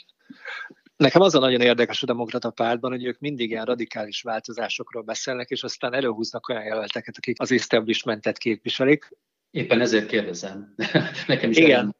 Nekem 0.96 1.20
az 1.20 1.34
a 1.34 1.38
nagyon 1.38 1.60
érdekes 1.60 2.02
a 2.02 2.06
demokrata 2.06 2.50
pártban, 2.50 2.90
hogy 2.90 3.04
ők 3.04 3.18
mindig 3.18 3.50
ilyen 3.50 3.64
radikális 3.64 4.22
változásokról 4.22 5.02
beszélnek, 5.02 5.48
és 5.48 5.62
aztán 5.62 5.94
előhúznak 5.94 6.48
olyan 6.48 6.64
jelölteket, 6.64 7.16
akik 7.16 7.40
az 7.40 7.52
establishmentet 7.52 8.38
képviselik. 8.38 9.08
Éppen 9.50 9.80
ezért 9.80 10.06
kérdezem. 10.06 10.74
Nekem 11.26 11.50
is 11.50 11.56
Igen. 11.56 11.96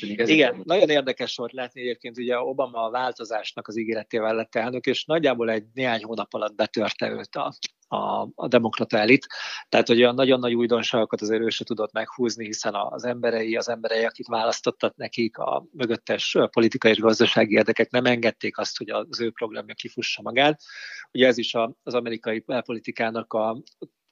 Tűnik, 0.00 0.18
ez 0.18 0.28
Igen, 0.28 0.54
a... 0.54 0.62
nagyon 0.64 0.88
érdekes 0.88 1.36
volt 1.36 1.52
látni 1.52 1.80
egyébként, 1.80 2.18
ugye 2.18 2.38
Obama 2.38 2.82
a 2.82 2.90
változásnak 2.90 3.68
az 3.68 3.78
ígéretével 3.78 4.34
lett 4.34 4.54
elnök, 4.54 4.86
és 4.86 5.04
nagyjából 5.04 5.50
egy 5.50 5.64
néhány 5.74 6.02
hónap 6.04 6.34
alatt 6.34 6.54
betörte 6.54 7.10
őt 7.10 7.34
a, 7.34 7.54
a, 7.92 8.28
a 8.34 8.48
demokrata 8.48 8.98
elit. 8.98 9.26
Tehát, 9.68 9.86
hogy 9.86 9.98
olyan 9.98 10.14
nagyon 10.14 10.38
nagy 10.40 10.54
újdonságokat 10.54 11.20
azért 11.20 11.42
ő 11.42 11.48
se 11.48 11.64
tudott 11.64 11.92
meghúzni, 11.92 12.44
hiszen 12.44 12.74
az 12.74 13.04
emberei, 13.04 13.56
az 13.56 13.68
emberei, 13.68 14.04
akik 14.04 14.28
választottak 14.28 14.96
nekik, 14.96 15.38
a 15.38 15.64
mögöttes 15.72 16.36
politikai 16.50 16.90
és 16.90 16.98
gazdasági 16.98 17.54
érdekek 17.54 17.90
nem 17.90 18.04
engedték 18.04 18.58
azt, 18.58 18.78
hogy 18.78 18.90
az 18.90 19.20
ő 19.20 19.30
programja 19.30 19.74
kifussa 19.74 20.22
magát. 20.22 20.60
Ugye 21.12 21.26
ez 21.26 21.38
is 21.38 21.54
az 21.82 21.94
amerikai 21.94 22.44
politikának 22.64 23.32
a 23.32 23.62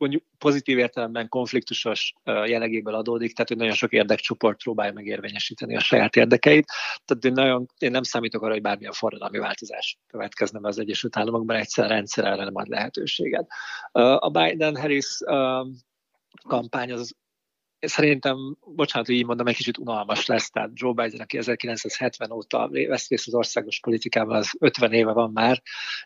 mondjuk 0.00 0.22
pozitív 0.38 0.78
értelemben 0.78 1.28
konfliktusos 1.28 2.12
jellegéből 2.24 2.94
adódik, 2.94 3.32
tehát 3.34 3.48
hogy 3.48 3.58
nagyon 3.58 3.74
sok 3.74 3.92
érdekcsoport 3.92 4.62
próbálja 4.62 4.92
megérvényesíteni 4.92 5.76
a 5.76 5.80
saját 5.80 6.16
érdekeit. 6.16 6.66
Tehát 7.04 7.24
én, 7.24 7.32
nagyon, 7.32 7.66
én 7.78 7.90
nem 7.90 8.02
számítok 8.02 8.42
arra, 8.42 8.52
hogy 8.52 8.62
bármilyen 8.62 8.92
forradalmi 8.92 9.38
változás 9.38 9.98
következne 10.06 10.58
az 10.62 10.78
Egyesült 10.78 11.16
Államokban, 11.16 11.56
egyszer 11.56 11.88
rendszer 11.88 12.36
nem 12.36 12.56
ad 12.56 12.68
lehetőséget. 12.68 13.48
A 14.18 14.30
Biden-Harris 14.30 15.18
kampány 16.46 16.92
az 16.92 17.14
szerintem, 17.80 18.56
bocsánat, 18.60 19.06
hogy 19.06 19.16
így 19.16 19.26
mondom, 19.26 19.46
egy 19.46 19.56
kicsit 19.56 19.78
unalmas 19.78 20.26
lesz, 20.26 20.50
tehát 20.50 20.70
Joe 20.74 20.92
Biden, 20.92 21.20
aki 21.20 21.38
1970 21.38 22.30
óta 22.30 22.68
vesz 22.68 23.08
részt 23.08 23.26
az 23.26 23.34
országos 23.34 23.80
politikában, 23.80 24.36
az 24.36 24.50
50 24.58 24.92
éve 24.92 25.12
van 25.12 25.30
már, 25.32 25.62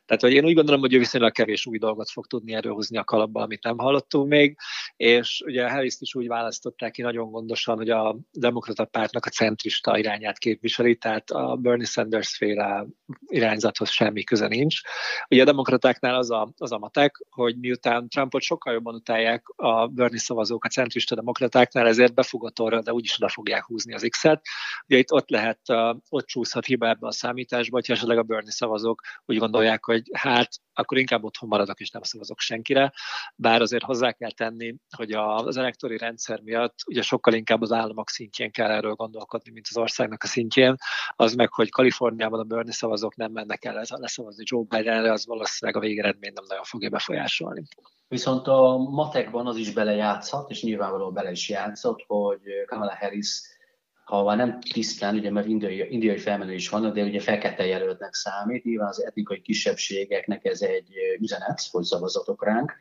tehát 0.07 0.23
hogy 0.23 0.33
én 0.33 0.45
úgy 0.45 0.55
gondolom, 0.55 0.81
hogy 0.81 0.95
ő 0.95 0.99
viszonylag 0.99 1.33
kevés 1.33 1.67
új 1.67 1.79
dolgot 1.79 2.11
fog 2.11 2.27
tudni 2.27 2.55
erőhozni 2.55 2.99
a 2.99 3.05
kalapba, 3.05 3.43
amit 3.43 3.65
nem 3.65 3.79
hallottunk 3.79 4.29
még, 4.29 4.57
és 4.97 5.43
ugye 5.47 5.71
Harris-t 5.71 6.01
is 6.01 6.15
úgy 6.15 6.27
választották 6.27 6.93
ki 6.93 7.03
nagyon 7.03 7.31
gondosan, 7.31 7.77
hogy 7.77 7.91
a 7.91 8.17
demokrata 8.33 8.85
pártnak 8.85 9.27
a 9.27 9.31
centrista 9.31 9.99
irányát 9.99 10.39
képviseli, 10.39 10.97
tehát 10.97 11.31
a 11.31 11.57
Bernie 11.57 11.87
Sanders 11.87 12.37
féle 12.37 12.87
irányzathoz 13.27 13.91
semmi 13.91 14.25
köze 14.25 14.47
nincs. 14.47 14.81
Ugye 15.29 15.43
a 15.43 15.45
demokratáknál 15.45 16.15
az 16.15 16.31
a, 16.31 16.53
az 16.59 16.73
a 16.73 16.79
matek, 16.79 17.25
hogy 17.31 17.59
miután 17.59 18.09
Trumpot 18.09 18.43
sokkal 18.43 18.73
jobban 18.73 18.95
utálják 18.95 19.49
a 19.57 19.87
Bernie 19.87 20.19
szavazók, 20.19 20.65
a 20.65 20.69
centrista 20.69 21.15
demokraták, 21.15 21.64
hibáknál, 21.65 21.87
ezért 21.87 22.15
befogott 22.15 22.61
orra, 22.61 22.83
de 22.83 22.93
úgyis 22.93 23.17
oda 23.17 23.29
fogják 23.29 23.65
húzni 23.65 23.95
az 23.95 24.07
X-et. 24.09 24.43
Ugye 24.87 24.99
itt 24.99 25.13
ott 25.13 25.29
lehet, 25.29 25.61
ott 26.09 26.27
csúszhat 26.27 26.65
hiba 26.65 26.89
ebbe 26.89 27.07
a 27.07 27.13
számításba, 27.13 27.77
hogyha 27.77 27.93
esetleg 27.93 28.19
a 28.19 28.23
Bernie 28.23 28.51
szavazók 28.51 29.01
úgy 29.27 29.39
gondolják, 29.39 29.85
hogy 29.85 30.03
hát 30.13 30.49
akkor 30.75 30.99
inkább 30.99 31.25
otthon 31.25 31.49
maradok 31.49 31.81
és 31.81 31.91
nem 31.91 32.03
szavazok 32.03 32.39
senkire, 32.39 32.93
bár 33.37 33.61
azért 33.61 33.85
hozzá 33.85 34.13
kell 34.13 34.31
tenni, 34.31 34.75
hogy 34.97 35.13
az 35.13 35.57
elektori 35.57 35.97
rendszer 35.97 36.41
miatt 36.41 36.75
ugye 36.87 37.03
sokkal 37.03 37.35
inkább 37.35 37.63
az 37.63 37.73
államok 37.73 38.11
szintjén 38.11 38.51
kell 38.51 38.71
erről 38.71 38.95
gondolkodni, 38.95 39.51
mint 39.51 39.67
az 39.71 39.77
országnak 39.77 40.23
a 40.23 40.27
szintjén, 40.27 40.77
az 41.17 41.35
meg, 41.35 41.53
hogy 41.53 41.71
Kaliforniában 41.71 42.41
a 42.41 42.45
Bernie 42.45 42.73
szavazók 42.73 43.17
nem 43.17 43.33
mennek 43.33 43.65
el 43.65 43.85
leszavazni 43.89 44.45
Joe 44.47 44.65
Bidenre, 44.69 45.13
az 45.13 45.27
valószínűleg 45.27 45.83
a 45.83 45.87
végeredmény 45.87 46.33
nem 46.35 46.45
nagyon 46.49 46.65
fogja 46.65 46.89
befolyásolni. 46.89 47.63
Viszont 48.09 48.47
a 48.47 48.77
matekban 48.77 49.47
az 49.47 49.57
is 49.57 49.73
belejátszhat, 49.73 50.51
és 50.51 50.63
nyilvánvalóan 50.63 51.13
bele 51.13 51.31
is 51.31 51.49
játszott, 51.49 52.05
hogy 52.07 52.41
Kamala 52.67 52.97
Harris, 52.97 53.41
ha 54.05 54.35
nem 54.35 54.61
tisztán, 54.61 55.15
ugye 55.15 55.31
mert 55.31 55.47
indiai, 55.47 55.93
indiai 55.93 56.19
felmenő 56.19 56.55
is 56.55 56.69
vannak, 56.69 56.95
de 56.95 57.03
ugye 57.03 57.21
fekete 57.21 57.67
jelöltnek 57.67 58.15
számít, 58.15 58.65
nyilván 58.65 58.89
az 58.89 59.05
etnikai 59.05 59.41
kisebbségeknek 59.41 60.45
ez 60.45 60.61
egy 60.61 60.89
üzenet, 61.21 61.61
hogy 61.71 61.85
szavazatok 61.85 62.45
ránk, 62.45 62.73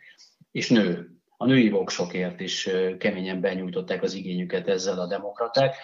és 0.51 0.69
nő. 0.69 1.17
A 1.37 1.45
női 1.45 1.69
voksokért 1.69 2.39
is 2.39 2.69
keményen 2.97 3.41
benyújtották 3.41 4.03
az 4.03 4.13
igényüket 4.13 4.67
ezzel 4.67 4.99
a 4.99 5.07
demokraták 5.07 5.75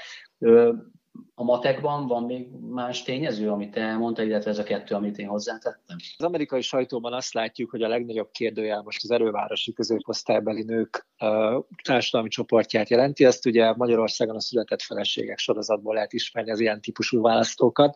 a 1.36 1.44
matekban 1.44 2.08
van 2.08 2.24
még 2.24 2.48
más 2.70 3.04
tényező, 3.04 3.50
amit 3.50 3.72
te 3.72 3.98
mondtál, 3.98 4.26
illetve 4.26 4.50
ez 4.50 4.58
a 4.58 4.64
kettő, 4.64 4.96
amit 4.96 5.18
én 5.18 5.28
hozzátettem? 5.28 5.98
Az 6.18 6.26
amerikai 6.26 6.62
sajtóban 6.62 7.14
azt 7.14 7.34
látjuk, 7.34 7.70
hogy 7.70 7.82
a 7.82 7.88
legnagyobb 7.88 8.32
kérdőjel 8.32 8.82
most 8.82 9.04
az 9.04 9.12
erővárosi 9.12 9.74
középosztálybeli 9.74 10.64
nők 10.64 11.08
uh, 11.20 11.64
társadalmi 11.84 12.30
csoportját 12.30 12.90
jelenti. 12.90 13.26
Ezt 13.26 13.46
ugye 13.46 13.74
Magyarországon 13.76 14.36
a 14.36 14.42
született 14.42 14.82
feleségek 14.82 15.38
sorozatból 15.38 15.94
lehet 15.94 16.14
ismerni 16.14 16.52
az 16.52 16.60
ilyen 16.60 16.82
típusú 16.82 17.22
választókat. 17.22 17.96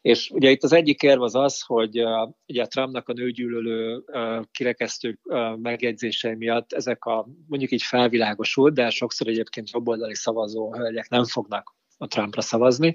És 0.00 0.30
ugye 0.30 0.50
itt 0.50 0.62
az 0.62 0.72
egyik 0.72 1.02
érv 1.02 1.22
az 1.22 1.34
az, 1.34 1.62
hogy 1.62 2.02
uh, 2.02 2.28
ugye 2.46 2.62
a 2.62 2.66
Trumpnak 2.66 3.08
a 3.08 3.12
nőgyűlölő 3.12 4.04
uh, 4.06 4.44
kirekesztő 4.50 5.18
megjegyzései 5.56 6.34
miatt 6.34 6.72
ezek 6.72 7.04
a 7.04 7.26
mondjuk 7.46 7.70
így 7.70 7.82
felvilágosult, 7.82 8.74
de 8.74 8.90
sokszor 8.90 9.28
egyébként 9.28 9.70
jobboldali 9.70 10.14
szavazó 10.14 10.74
hölgyek 10.74 11.08
nem 11.08 11.24
fognak 11.24 11.74
a 11.98 12.06
Trumpra 12.06 12.40
szavazni. 12.40 12.94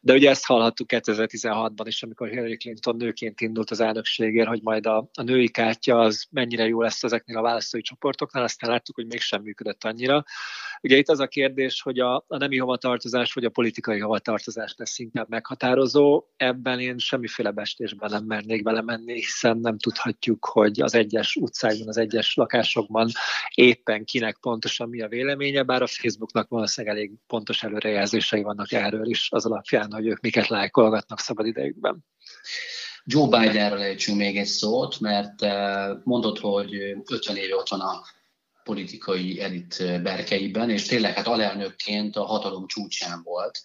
De 0.00 0.12
ugye 0.12 0.30
ezt 0.30 0.46
hallhattuk 0.46 0.86
2016-ban 0.90 1.84
is, 1.84 2.02
amikor 2.02 2.28
Hillary 2.28 2.56
Clinton 2.56 2.96
nőként 2.96 3.40
indult 3.40 3.70
az 3.70 3.80
elnökségért, 3.80 4.48
hogy 4.48 4.62
majd 4.62 4.86
a, 4.86 5.08
a 5.12 5.22
női 5.22 5.50
kártya 5.50 5.98
az 5.98 6.26
mennyire 6.30 6.66
jó 6.66 6.82
lesz 6.82 7.02
ezeknél 7.02 7.36
a 7.36 7.42
választói 7.42 7.80
csoportoknál, 7.80 8.44
aztán 8.44 8.70
láttuk, 8.70 8.94
hogy 8.94 9.06
mégsem 9.06 9.42
működött 9.42 9.84
annyira. 9.84 10.24
Ugye 10.82 10.96
itt 10.96 11.08
az 11.08 11.20
a 11.20 11.26
kérdés, 11.26 11.82
hogy 11.82 11.98
a, 11.98 12.24
a 12.28 12.36
nemi 12.36 12.58
hovatartozás 12.58 13.32
vagy 13.32 13.44
a 13.44 13.50
politikai 13.50 13.98
hovatartozás 13.98 14.74
lesz 14.76 14.98
inkább 14.98 15.28
meghatározó. 15.28 16.24
Ebben 16.36 16.80
én 16.80 16.98
semmiféle 16.98 17.50
bestésben 17.50 18.10
nem 18.10 18.24
mernék 18.24 18.62
belemenni, 18.62 19.14
hiszen 19.14 19.58
nem 19.58 19.78
tudhatjuk, 19.78 20.44
hogy 20.44 20.80
az 20.80 20.94
egyes 20.94 21.36
utcákban, 21.36 21.88
az 21.88 21.96
egyes 21.96 22.34
lakásokban 22.34 23.08
éppen 23.54 24.04
kinek 24.04 24.36
pontosan 24.40 24.88
mi 24.88 25.00
a 25.00 25.08
véleménye, 25.08 25.62
bár 25.62 25.82
a 25.82 25.86
Facebooknak 25.86 26.48
valószínűleg 26.48 26.96
elég 26.96 27.12
pontos 27.26 27.62
előrejelzései 27.62 28.42
vannak 28.42 28.72
erről 28.72 29.06
is, 29.06 29.28
az 29.30 29.46
alapján, 29.46 29.92
hogy 29.92 30.06
ők 30.06 30.20
miket 30.20 30.48
lájkolgatnak 30.48 31.18
szabad 31.18 31.46
idejükben. 31.46 32.04
Joe 33.04 33.38
Bidenről 33.38 33.80
ejtsünk 33.80 34.18
még 34.18 34.36
egy 34.36 34.46
szót, 34.46 35.00
mert 35.00 35.42
eh, 35.42 35.88
mondod, 36.04 36.38
hogy 36.38 36.74
50 37.10 37.36
éve 37.36 37.54
ott 37.54 37.68
van 37.68 37.80
a 37.80 38.02
politikai 38.68 39.40
elit 39.40 40.02
berkeiben, 40.02 40.70
és 40.70 40.86
tényleg 40.86 41.14
hát 41.14 41.26
alelnökként 41.26 42.16
a 42.16 42.24
hatalom 42.24 42.66
csúcsán 42.66 43.22
volt, 43.22 43.60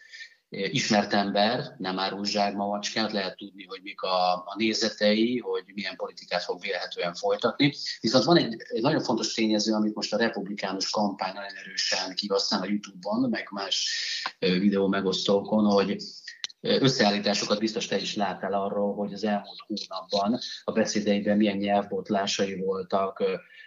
ismert 0.49 1.13
ember, 1.13 1.75
nem 1.77 1.99
árul 1.99 2.25
zsákma 2.25 2.65
macskát, 2.65 3.11
lehet 3.11 3.37
tudni, 3.37 3.65
hogy 3.65 3.79
mik 3.83 4.01
a, 4.01 4.33
a 4.33 4.53
nézetei, 4.57 5.37
hogy 5.37 5.63
milyen 5.73 5.95
politikát 5.95 6.43
fog 6.43 6.61
vélhetően 6.61 7.13
folytatni. 7.13 7.73
Viszont 7.99 8.23
van 8.23 8.37
egy, 8.37 8.55
egy 8.67 8.81
nagyon 8.81 9.03
fontos 9.03 9.33
tényező, 9.33 9.73
amit 9.73 9.95
most 9.95 10.13
a 10.13 10.17
republikánus 10.17 10.89
kampány 10.89 11.33
nagyon 11.33 11.55
erősen 11.55 12.15
kihasznál 12.15 12.61
a 12.61 12.65
YouTube-on, 12.65 13.29
meg 13.29 13.47
más 13.51 13.87
videó 14.39 14.87
megosztókon, 14.87 15.65
hogy 15.65 15.95
összeállításokat 16.59 17.59
biztos 17.59 17.87
te 17.87 17.97
is 17.97 18.15
láttál 18.15 18.53
arról, 18.53 18.93
hogy 18.95 19.13
az 19.13 19.23
elmúlt 19.23 19.59
hónapban 19.67 20.39
a 20.63 20.71
beszédeiben 20.71 21.37
milyen 21.37 21.57
nyelvbotlásai 21.57 22.55
voltak, 22.55 23.23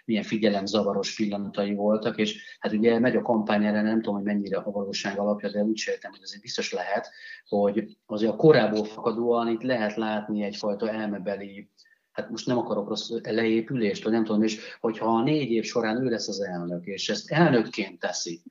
milyen 0.07 0.23
figyelemzavaros 0.23 1.15
pillanatai 1.15 1.73
voltak, 1.73 2.17
és 2.17 2.57
hát 2.59 2.71
ugye 2.71 2.99
megy 2.99 3.15
a 3.15 3.21
kampány 3.21 3.65
erre, 3.65 3.81
nem 3.81 4.01
tudom, 4.01 4.15
hogy 4.15 4.23
mennyire 4.23 4.57
a 4.57 4.71
valóság 4.71 5.19
alapja, 5.19 5.51
de 5.51 5.63
úgy 5.63 5.77
sejtem, 5.77 6.11
hogy 6.11 6.19
azért 6.23 6.41
biztos 6.41 6.73
lehet, 6.73 7.09
hogy 7.47 7.97
azért 8.05 8.31
a 8.31 8.35
korából 8.35 8.83
fakadóan 8.83 9.47
itt 9.47 9.61
lehet 9.61 9.95
látni 9.95 10.43
egyfajta 10.43 10.89
elmebeli 10.89 11.69
hát 12.11 12.29
most 12.29 12.45
nem 12.45 12.57
akarok 12.57 12.87
rossz 12.87 13.09
leépülést, 13.23 14.03
vagy 14.03 14.11
nem 14.11 14.23
tudom, 14.23 14.43
és 14.43 14.77
hogyha 14.79 15.05
a 15.05 15.23
négy 15.23 15.51
év 15.51 15.63
során 15.63 16.05
ő 16.05 16.09
lesz 16.09 16.27
az 16.27 16.41
elnök, 16.41 16.85
és 16.85 17.09
ezt 17.09 17.31
elnökként 17.31 17.99
teszi, 17.99 18.41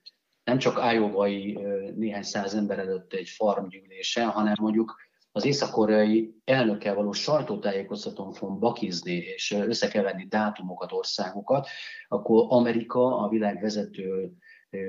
nem 0.43 0.57
csak 0.57 0.79
ájóvai 0.79 1.59
néhány 1.95 2.23
száz 2.23 2.53
ember 2.53 2.79
előtt 2.79 3.13
egy 3.13 3.29
farmgyűlése, 3.29 4.25
hanem 4.25 4.53
mondjuk 4.59 4.95
az 5.37 5.45
észak-koreai 5.45 6.35
elnökkel 6.45 6.95
való 6.95 7.11
sajtótájékoztatón 7.11 8.33
fogom 8.33 8.59
bakizni, 8.59 9.13
és 9.13 9.51
összekeverni 9.51 10.25
dátumokat, 10.29 10.91
országokat, 10.91 11.67
akkor 12.07 12.45
Amerika, 12.49 13.17
a 13.17 13.29
világ 13.29 13.61
vezető 13.61 14.31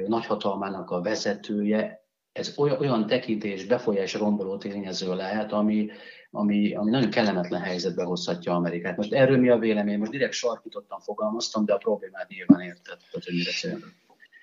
nagyhatalmának 0.07 0.91
a 0.91 1.01
vezetője, 1.01 2.07
ez 2.33 2.55
olyan, 2.59 3.07
tekintés, 3.07 3.65
befolyás 3.65 4.15
romboló 4.15 4.57
tényező 4.57 5.15
lehet, 5.15 5.53
ami, 5.53 5.91
ami, 6.31 6.75
ami 6.75 6.91
nagyon 6.91 7.11
kellemetlen 7.11 7.61
helyzetbe 7.61 8.03
hozhatja 8.05 8.55
Amerikát. 8.55 8.97
Most 8.97 9.13
erről 9.13 9.39
mi 9.39 9.49
a 9.49 9.59
vélemény? 9.59 9.99
Most 9.99 10.11
direkt 10.11 10.33
sarkítottan 10.33 11.01
fogalmaztam, 11.01 11.65
de 11.65 11.73
a 11.73 11.79
problémát 11.79 12.29
nyilván 12.29 12.61
érted, 12.61 12.99
hogy 13.11 13.23
mire 13.33 13.51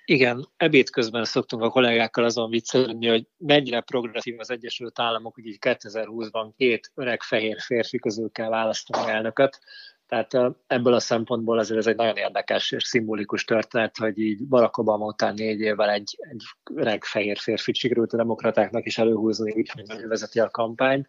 igen, 0.08 0.48
ebéd 0.56 0.90
közben 0.90 1.24
szoktunk 1.24 1.62
a 1.62 1.70
kollégákkal 1.70 2.24
azon 2.24 2.50
viccelni, 2.50 3.08
hogy 3.08 3.26
mennyire 3.36 3.80
progresszív 3.80 4.38
az 4.38 4.50
Egyesült 4.50 4.98
Államok, 4.98 5.34
hogy 5.34 5.46
így 5.46 5.58
2020-ban 5.60 6.50
két 6.56 6.90
öreg 6.94 7.22
fehér 7.22 7.60
férfi 7.60 7.98
közül 7.98 8.30
kell 8.30 8.48
választani 8.48 9.10
elnököt. 9.10 9.58
Tehát 10.06 10.56
ebből 10.66 10.92
a 10.92 11.00
szempontból 11.00 11.58
azért 11.58 11.78
ez 11.78 11.86
egy 11.86 11.96
nagyon 11.96 12.16
érdekes 12.16 12.72
és 12.72 12.84
szimbolikus 12.84 13.44
történet, 13.44 13.96
hogy 13.96 14.18
így 14.18 14.46
Barack 14.46 14.76
Obama 14.76 15.06
után 15.06 15.34
négy 15.34 15.60
évvel 15.60 15.90
egy, 15.90 16.16
egy 16.18 16.42
öreg 16.74 17.04
fehér 17.04 17.38
férfi 17.38 17.72
sikerült 17.74 18.12
a 18.12 18.16
demokratáknak 18.16 18.86
is 18.86 18.98
előhúzni, 18.98 19.52
úgyhogy 19.52 20.02
ő 20.02 20.08
vezeti 20.08 20.40
a 20.40 20.50
kampányt. 20.50 21.06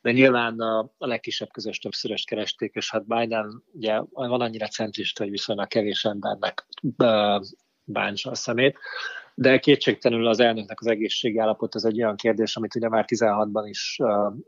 De 0.00 0.12
nyilván 0.12 0.60
a, 0.60 0.78
a 0.98 1.06
legkisebb 1.06 1.50
közös 1.50 1.78
többszörös 1.78 2.24
keresték, 2.24 2.74
és 2.74 2.90
hát 2.90 3.06
Biden 3.06 3.62
ugye 3.72 4.00
van 4.12 4.40
annyira 4.40 4.66
centrista, 4.66 5.22
hogy 5.22 5.32
viszonylag 5.32 5.68
kevés 5.68 6.04
embernek 6.04 6.66
bántsa 7.92 8.30
a 8.30 8.34
szemét. 8.34 8.78
De 9.34 9.58
kétségtelenül 9.58 10.26
az 10.26 10.40
elnöknek 10.40 10.80
az 10.80 10.86
egészségi 10.86 11.38
állapot 11.38 11.74
az 11.74 11.84
egy 11.84 12.02
olyan 12.02 12.16
kérdés, 12.16 12.56
amit 12.56 12.74
ugye 12.74 12.88
már 12.88 13.04
16-ban 13.08 13.62
is 13.68 13.98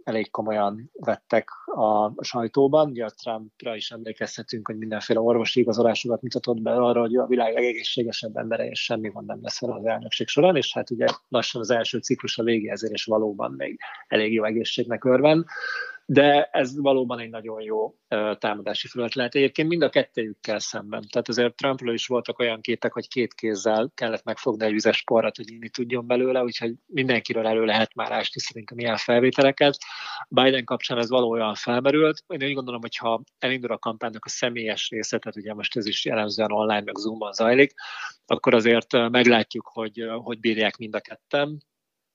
elég 0.04 0.30
komolyan 0.30 0.90
vettek 0.92 1.48
a 1.74 2.24
sajtóban. 2.24 2.90
Ugye 2.90 3.04
a 3.04 3.10
Trumpra 3.10 3.76
is 3.76 3.90
emlékezhetünk, 3.90 4.66
hogy 4.66 4.76
mindenféle 4.76 5.20
orvosi 5.20 5.60
igazolásokat 5.60 6.22
mutatott 6.22 6.60
be 6.60 6.72
arra, 6.72 7.00
hogy 7.00 7.16
a 7.16 7.26
világ 7.26 7.54
legegészségesebb 7.54 8.36
embere, 8.36 8.66
és 8.66 8.84
semmi 8.84 9.08
gond 9.08 9.26
nem 9.26 9.38
lesz 9.42 9.62
az 9.62 9.84
elnökség 9.84 10.28
során, 10.28 10.56
és 10.56 10.72
hát 10.72 10.90
ugye 10.90 11.06
lassan 11.28 11.60
az 11.60 11.70
első 11.70 11.98
ciklus 11.98 12.38
a 12.38 12.42
végéhez 12.42 12.90
és 12.90 13.04
valóban 13.04 13.54
még 13.56 13.80
elég 14.08 14.32
jó 14.32 14.44
egészségnek 14.44 15.04
örven 15.04 15.46
de 16.06 16.44
ez 16.44 16.80
valóban 16.80 17.18
egy 17.18 17.30
nagyon 17.30 17.62
jó 17.62 17.94
támadási 18.38 18.88
felület 18.88 19.14
lehet. 19.14 19.34
Egyébként 19.34 19.68
mind 19.68 19.82
a 19.82 19.88
kettőjükkel 19.88 20.58
szemben. 20.58 21.04
Tehát 21.10 21.28
azért 21.28 21.56
Trumpról 21.56 21.94
is 21.94 22.06
voltak 22.06 22.38
olyan 22.38 22.60
képek, 22.60 22.92
hogy 22.92 23.08
két 23.08 23.34
kézzel 23.34 23.90
kellett 23.94 24.24
megfogni 24.24 24.64
egy 24.64 24.72
vizes 24.72 25.02
porrat, 25.02 25.36
hogy 25.36 25.50
inni 25.50 25.68
tudjon 25.68 26.06
belőle, 26.06 26.42
úgyhogy 26.42 26.74
mindenkiről 26.86 27.46
elő 27.46 27.64
lehet 27.64 27.94
már 27.94 28.12
ásni 28.12 28.40
szerintem 28.40 28.78
ilyen 28.78 28.96
felvételeket. 28.96 29.76
Biden 30.28 30.64
kapcsán 30.64 30.98
ez 30.98 31.08
valójában 31.08 31.54
felmerült. 31.54 32.24
Én 32.26 32.48
úgy 32.48 32.54
gondolom, 32.54 32.80
hogy 32.80 32.96
ha 32.96 33.22
elindul 33.38 33.72
a 33.72 33.78
kampánynak 33.78 34.24
a 34.24 34.28
személyes 34.28 34.88
része, 34.90 35.18
tehát 35.18 35.36
ugye 35.36 35.54
most 35.54 35.76
ez 35.76 35.86
is 35.86 36.04
jellemzően 36.04 36.52
online, 36.52 36.82
meg 36.82 36.96
Zoomon 36.96 37.32
zajlik, 37.32 37.72
akkor 38.26 38.54
azért 38.54 38.92
meglátjuk, 38.92 39.70
hogy 39.72 40.10
hogy 40.22 40.40
bírják 40.40 40.76
mind 40.76 40.94
a 40.94 41.00
ketten 41.00 41.62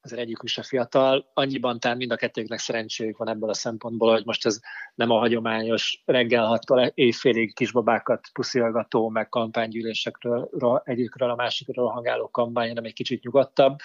azért 0.08 0.22
egyik 0.22 0.38
is 0.42 0.58
a 0.58 0.64
fiatal, 0.64 1.30
annyiban 1.34 1.80
talán 1.80 1.98
mind 1.98 2.12
a 2.12 2.16
kettőknek 2.16 2.60
szerencséjük 2.60 3.18
van 3.18 3.30
ebből 3.30 3.50
a 3.50 3.54
szempontból, 3.54 4.12
hogy 4.12 4.26
most 4.26 4.46
ez 4.46 4.60
nem 4.96 5.10
a 5.10 5.18
hagyományos 5.18 6.02
reggel 6.06 6.46
hattól 6.46 6.92
évfélig 6.94 7.54
kisbabákat 7.54 8.30
puszilgató, 8.34 9.10
meg 9.10 9.30
kampánygyűlésekről 9.30 10.50
egyikről 10.84 11.30
a 11.30 11.36
másikról 11.36 11.92
hangáló 11.92 12.30
kampány, 12.30 12.68
hanem 12.68 12.84
egy 12.84 12.94
kicsit 12.94 13.24
nyugodtabb, 13.24 13.78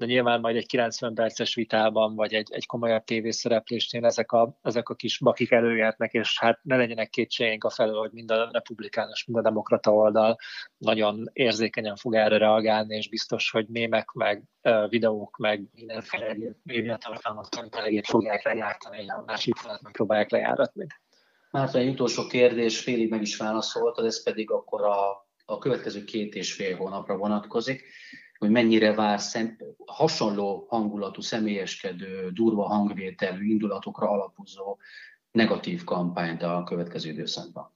de 0.00 0.06
nyilván 0.06 0.40
majd 0.40 0.56
egy 0.56 0.66
90 0.66 1.14
perces 1.14 1.54
vitában, 1.54 2.14
vagy 2.14 2.34
egy, 2.34 2.48
egy 2.52 2.66
komolyabb 2.66 3.04
tévészereplésnél 3.04 4.04
ezek 4.04 4.32
a, 4.32 4.58
ezek 4.62 4.88
a 4.88 4.94
kis 4.94 5.18
bakik 5.18 5.50
előjöhetnek, 5.50 6.12
és 6.12 6.38
hát 6.38 6.58
ne 6.62 6.76
legyenek 6.76 7.08
kétségeink 7.10 7.64
a 7.64 7.70
felől, 7.70 7.98
hogy 7.98 8.10
mind 8.12 8.30
a 8.30 8.48
republikánus, 8.52 9.24
mind 9.24 9.38
a 9.38 9.42
demokrata 9.42 9.94
oldal 9.94 10.36
nagyon 10.76 11.30
érzékenyen 11.32 11.96
fog 11.96 12.14
erre 12.14 12.38
reagálni, 12.38 12.96
és 12.96 13.08
biztos, 13.08 13.50
hogy 13.50 13.66
mémek, 13.68 14.12
meg 14.12 14.42
videók, 14.88 15.36
meg 15.36 15.62
mindenféle 15.72 16.36
médiatartalmat 16.62 17.48
elegét 17.70 18.06
fogják 18.06 18.44
lejártani, 18.44 19.08
a 19.08 19.22
másik 19.26 19.56
felett 19.56 19.82
meg 19.82 19.92
próbálják 19.92 20.30
lejáratni. 20.30 20.86
Márta, 21.50 21.78
egy 21.78 21.88
utolsó 21.88 22.26
kérdés, 22.26 22.80
félig 22.80 23.10
meg 23.10 23.22
is 23.22 23.36
válaszoltad, 23.36 24.04
ez 24.04 24.22
pedig 24.22 24.50
akkor 24.50 24.84
a, 24.84 25.28
a 25.44 25.58
következő 25.58 26.04
két 26.04 26.34
és 26.34 26.52
fél 26.52 26.76
hónapra 26.76 27.16
vonatkozik 27.16 27.84
hogy 28.40 28.50
mennyire 28.50 28.94
vár 28.94 29.20
szem, 29.20 29.56
hasonló 29.86 30.66
hangulatú, 30.68 31.20
személyeskedő, 31.20 32.30
durva 32.30 32.62
hangvételű 32.62 33.44
indulatokra 33.44 34.10
alapozó 34.10 34.78
negatív 35.30 35.84
kampányt 35.84 36.42
a 36.42 36.64
következő 36.64 37.10
időszakban. 37.10 37.72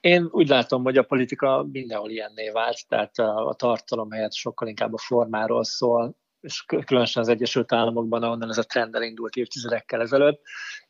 Én 0.00 0.28
úgy 0.30 0.48
látom, 0.48 0.82
hogy 0.82 0.96
a 0.96 1.02
politika 1.02 1.66
mindenhol 1.72 2.10
ilyenné 2.10 2.50
vált, 2.50 2.88
tehát 2.88 3.18
a 3.18 3.54
tartalom 3.58 4.10
helyett 4.10 4.32
sokkal 4.32 4.68
inkább 4.68 4.92
a 4.92 4.98
formáról 4.98 5.64
szól, 5.64 6.16
és 6.40 6.64
különösen 6.84 7.22
az 7.22 7.28
Egyesült 7.28 7.72
Államokban, 7.72 8.22
ahonnan 8.22 8.48
ez 8.50 8.58
a 8.58 8.62
trend 8.62 8.94
elindult 8.94 9.34
évtizedekkel 9.34 10.00
ezelőtt, 10.00 10.40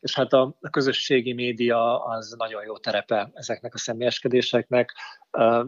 és 0.00 0.14
hát 0.14 0.32
a, 0.32 0.56
közösségi 0.70 1.32
média 1.32 2.04
az 2.04 2.34
nagyon 2.38 2.64
jó 2.64 2.78
terepe 2.78 3.30
ezeknek 3.34 3.74
a 3.74 3.78
személyeskedéseknek. 3.78 4.92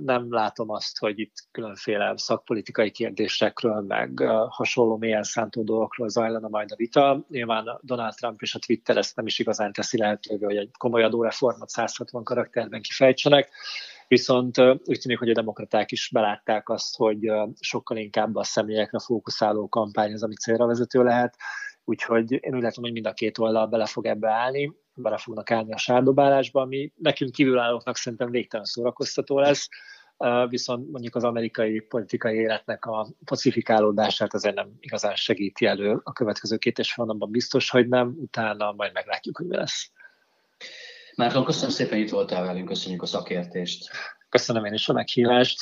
Nem 0.05 0.33
látom 0.33 0.71
azt, 0.71 0.99
hogy 0.99 1.19
itt 1.19 1.33
különféle 1.51 2.13
szakpolitikai 2.17 2.91
kérdésekről, 2.91 3.81
meg 3.81 4.19
hasonló 4.49 4.97
mélyen 4.97 5.23
szántó 5.23 5.63
dolgokról 5.63 6.09
zajlana 6.09 6.49
majd 6.49 6.73
a 6.73 6.77
vita. 6.77 7.25
Nyilván 7.29 7.79
Donald 7.81 8.15
Trump 8.15 8.43
és 8.43 8.55
a 8.55 8.59
Twitter 8.59 8.97
ezt 8.97 9.17
nem 9.17 9.27
is 9.27 9.39
igazán 9.39 9.73
teszi 9.73 9.99
lehetővé, 9.99 10.45
hogy 10.45 10.57
egy 10.57 10.71
komoly 10.79 11.03
adóreformot 11.03 11.69
160 11.69 12.25
karakterben 12.25 12.83
kifejtsenek 12.83 13.51
Viszont 14.09 14.59
úgy 14.85 14.99
tűnik, 15.01 15.19
hogy 15.19 15.31
a 15.31 15.35
demokraták 15.35 15.93
is 15.93 16.11
belátták 16.13 16.69
azt, 16.69 16.97
hogy 16.97 17.31
sokkal 17.61 17.97
inkább 17.97 18.37
a 18.37 18.45
személyekre 18.45 18.99
fókuszáló 18.99 19.69
kampány 19.69 20.13
az, 20.13 20.23
ami 20.23 20.35
célra 20.35 20.67
vezető 20.67 21.03
lehet, 21.03 21.37
úgyhogy 21.85 22.33
én 22.33 22.55
úgy 22.55 22.63
látom, 22.63 22.85
hogy 22.85 22.93
mind 22.93 23.07
a 23.07 23.13
két 23.13 23.39
oldal 23.39 23.67
bele 23.67 23.87
fog 23.87 24.07
ebbe 24.07 24.31
állni, 24.31 24.73
bele 24.95 25.19
fognak 25.19 25.51
állni 25.51 25.73
a 25.73 25.79
sárdobálásba, 25.79 26.61
ami 26.61 26.93
nekünk 26.97 27.33
kívülállóknak 27.33 27.97
szerintem 27.97 28.31
végtelen 28.31 28.67
szórakoztató 28.67 29.39
lesz, 29.39 29.69
viszont 30.49 30.91
mondjuk 30.91 31.15
az 31.15 31.25
amerikai 31.25 31.81
politikai 31.81 32.37
életnek 32.37 32.85
a 32.85 33.09
pacifikálódását 33.25 34.35
azért 34.35 34.55
nem 34.55 34.77
igazán 34.81 35.15
segíti 35.15 35.67
elő 35.67 36.01
a 36.03 36.13
következő 36.13 36.57
két 36.57 36.79
és 36.79 36.93
fél 36.93 37.15
biztos, 37.15 37.71
hogy 37.71 37.89
nem, 37.89 38.15
utána 38.17 38.73
majd 38.73 38.93
meglátjuk, 38.93 39.37
hogy 39.37 39.47
mi 39.47 39.57
lesz. 39.57 39.93
Márton, 41.19 41.45
köszönöm 41.45 41.71
szépen, 41.71 41.99
itt 41.99 42.11
voltál 42.11 42.43
velünk, 42.43 42.69
köszönjük 42.69 43.03
a 43.03 43.07
szakértést. 43.07 43.91
Köszönöm 44.29 44.65
én 44.65 44.73
is 44.73 44.89
a 44.89 44.93
meghívást. 44.93 45.61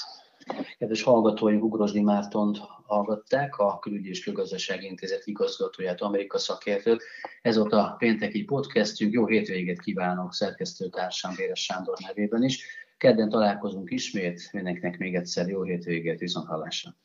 Kedves 0.79 1.03
hallgatóink, 1.03 1.65
Ugrosdi 1.65 2.01
Mártont 2.01 2.59
hallgatták, 2.87 3.57
a 3.57 3.79
Külügyi 3.79 4.09
és 4.09 4.25
Külgazdasági 4.25 4.87
Intézet 4.87 5.27
igazgatóját, 5.27 6.01
Amerika 6.01 6.39
szakértőt. 6.39 7.03
Ez 7.43 7.57
volt 7.57 7.73
a 7.73 7.95
pénteki 7.99 8.45
podcastünk. 8.45 9.13
Jó 9.13 9.27
hétvégét 9.27 9.81
kívánok 9.81 10.33
szerkesztőtársam 10.33 11.35
Véres 11.37 11.65
Sándor 11.65 11.97
nevében 12.07 12.43
is. 12.43 12.65
Kedden 12.97 13.29
találkozunk 13.29 13.91
ismét. 13.91 14.49
Mindenkinek 14.53 14.99
még 14.99 15.15
egyszer 15.15 15.49
jó 15.49 15.63
hétvégét, 15.63 16.19
viszont 16.19 16.47
hallásra. 16.47 16.97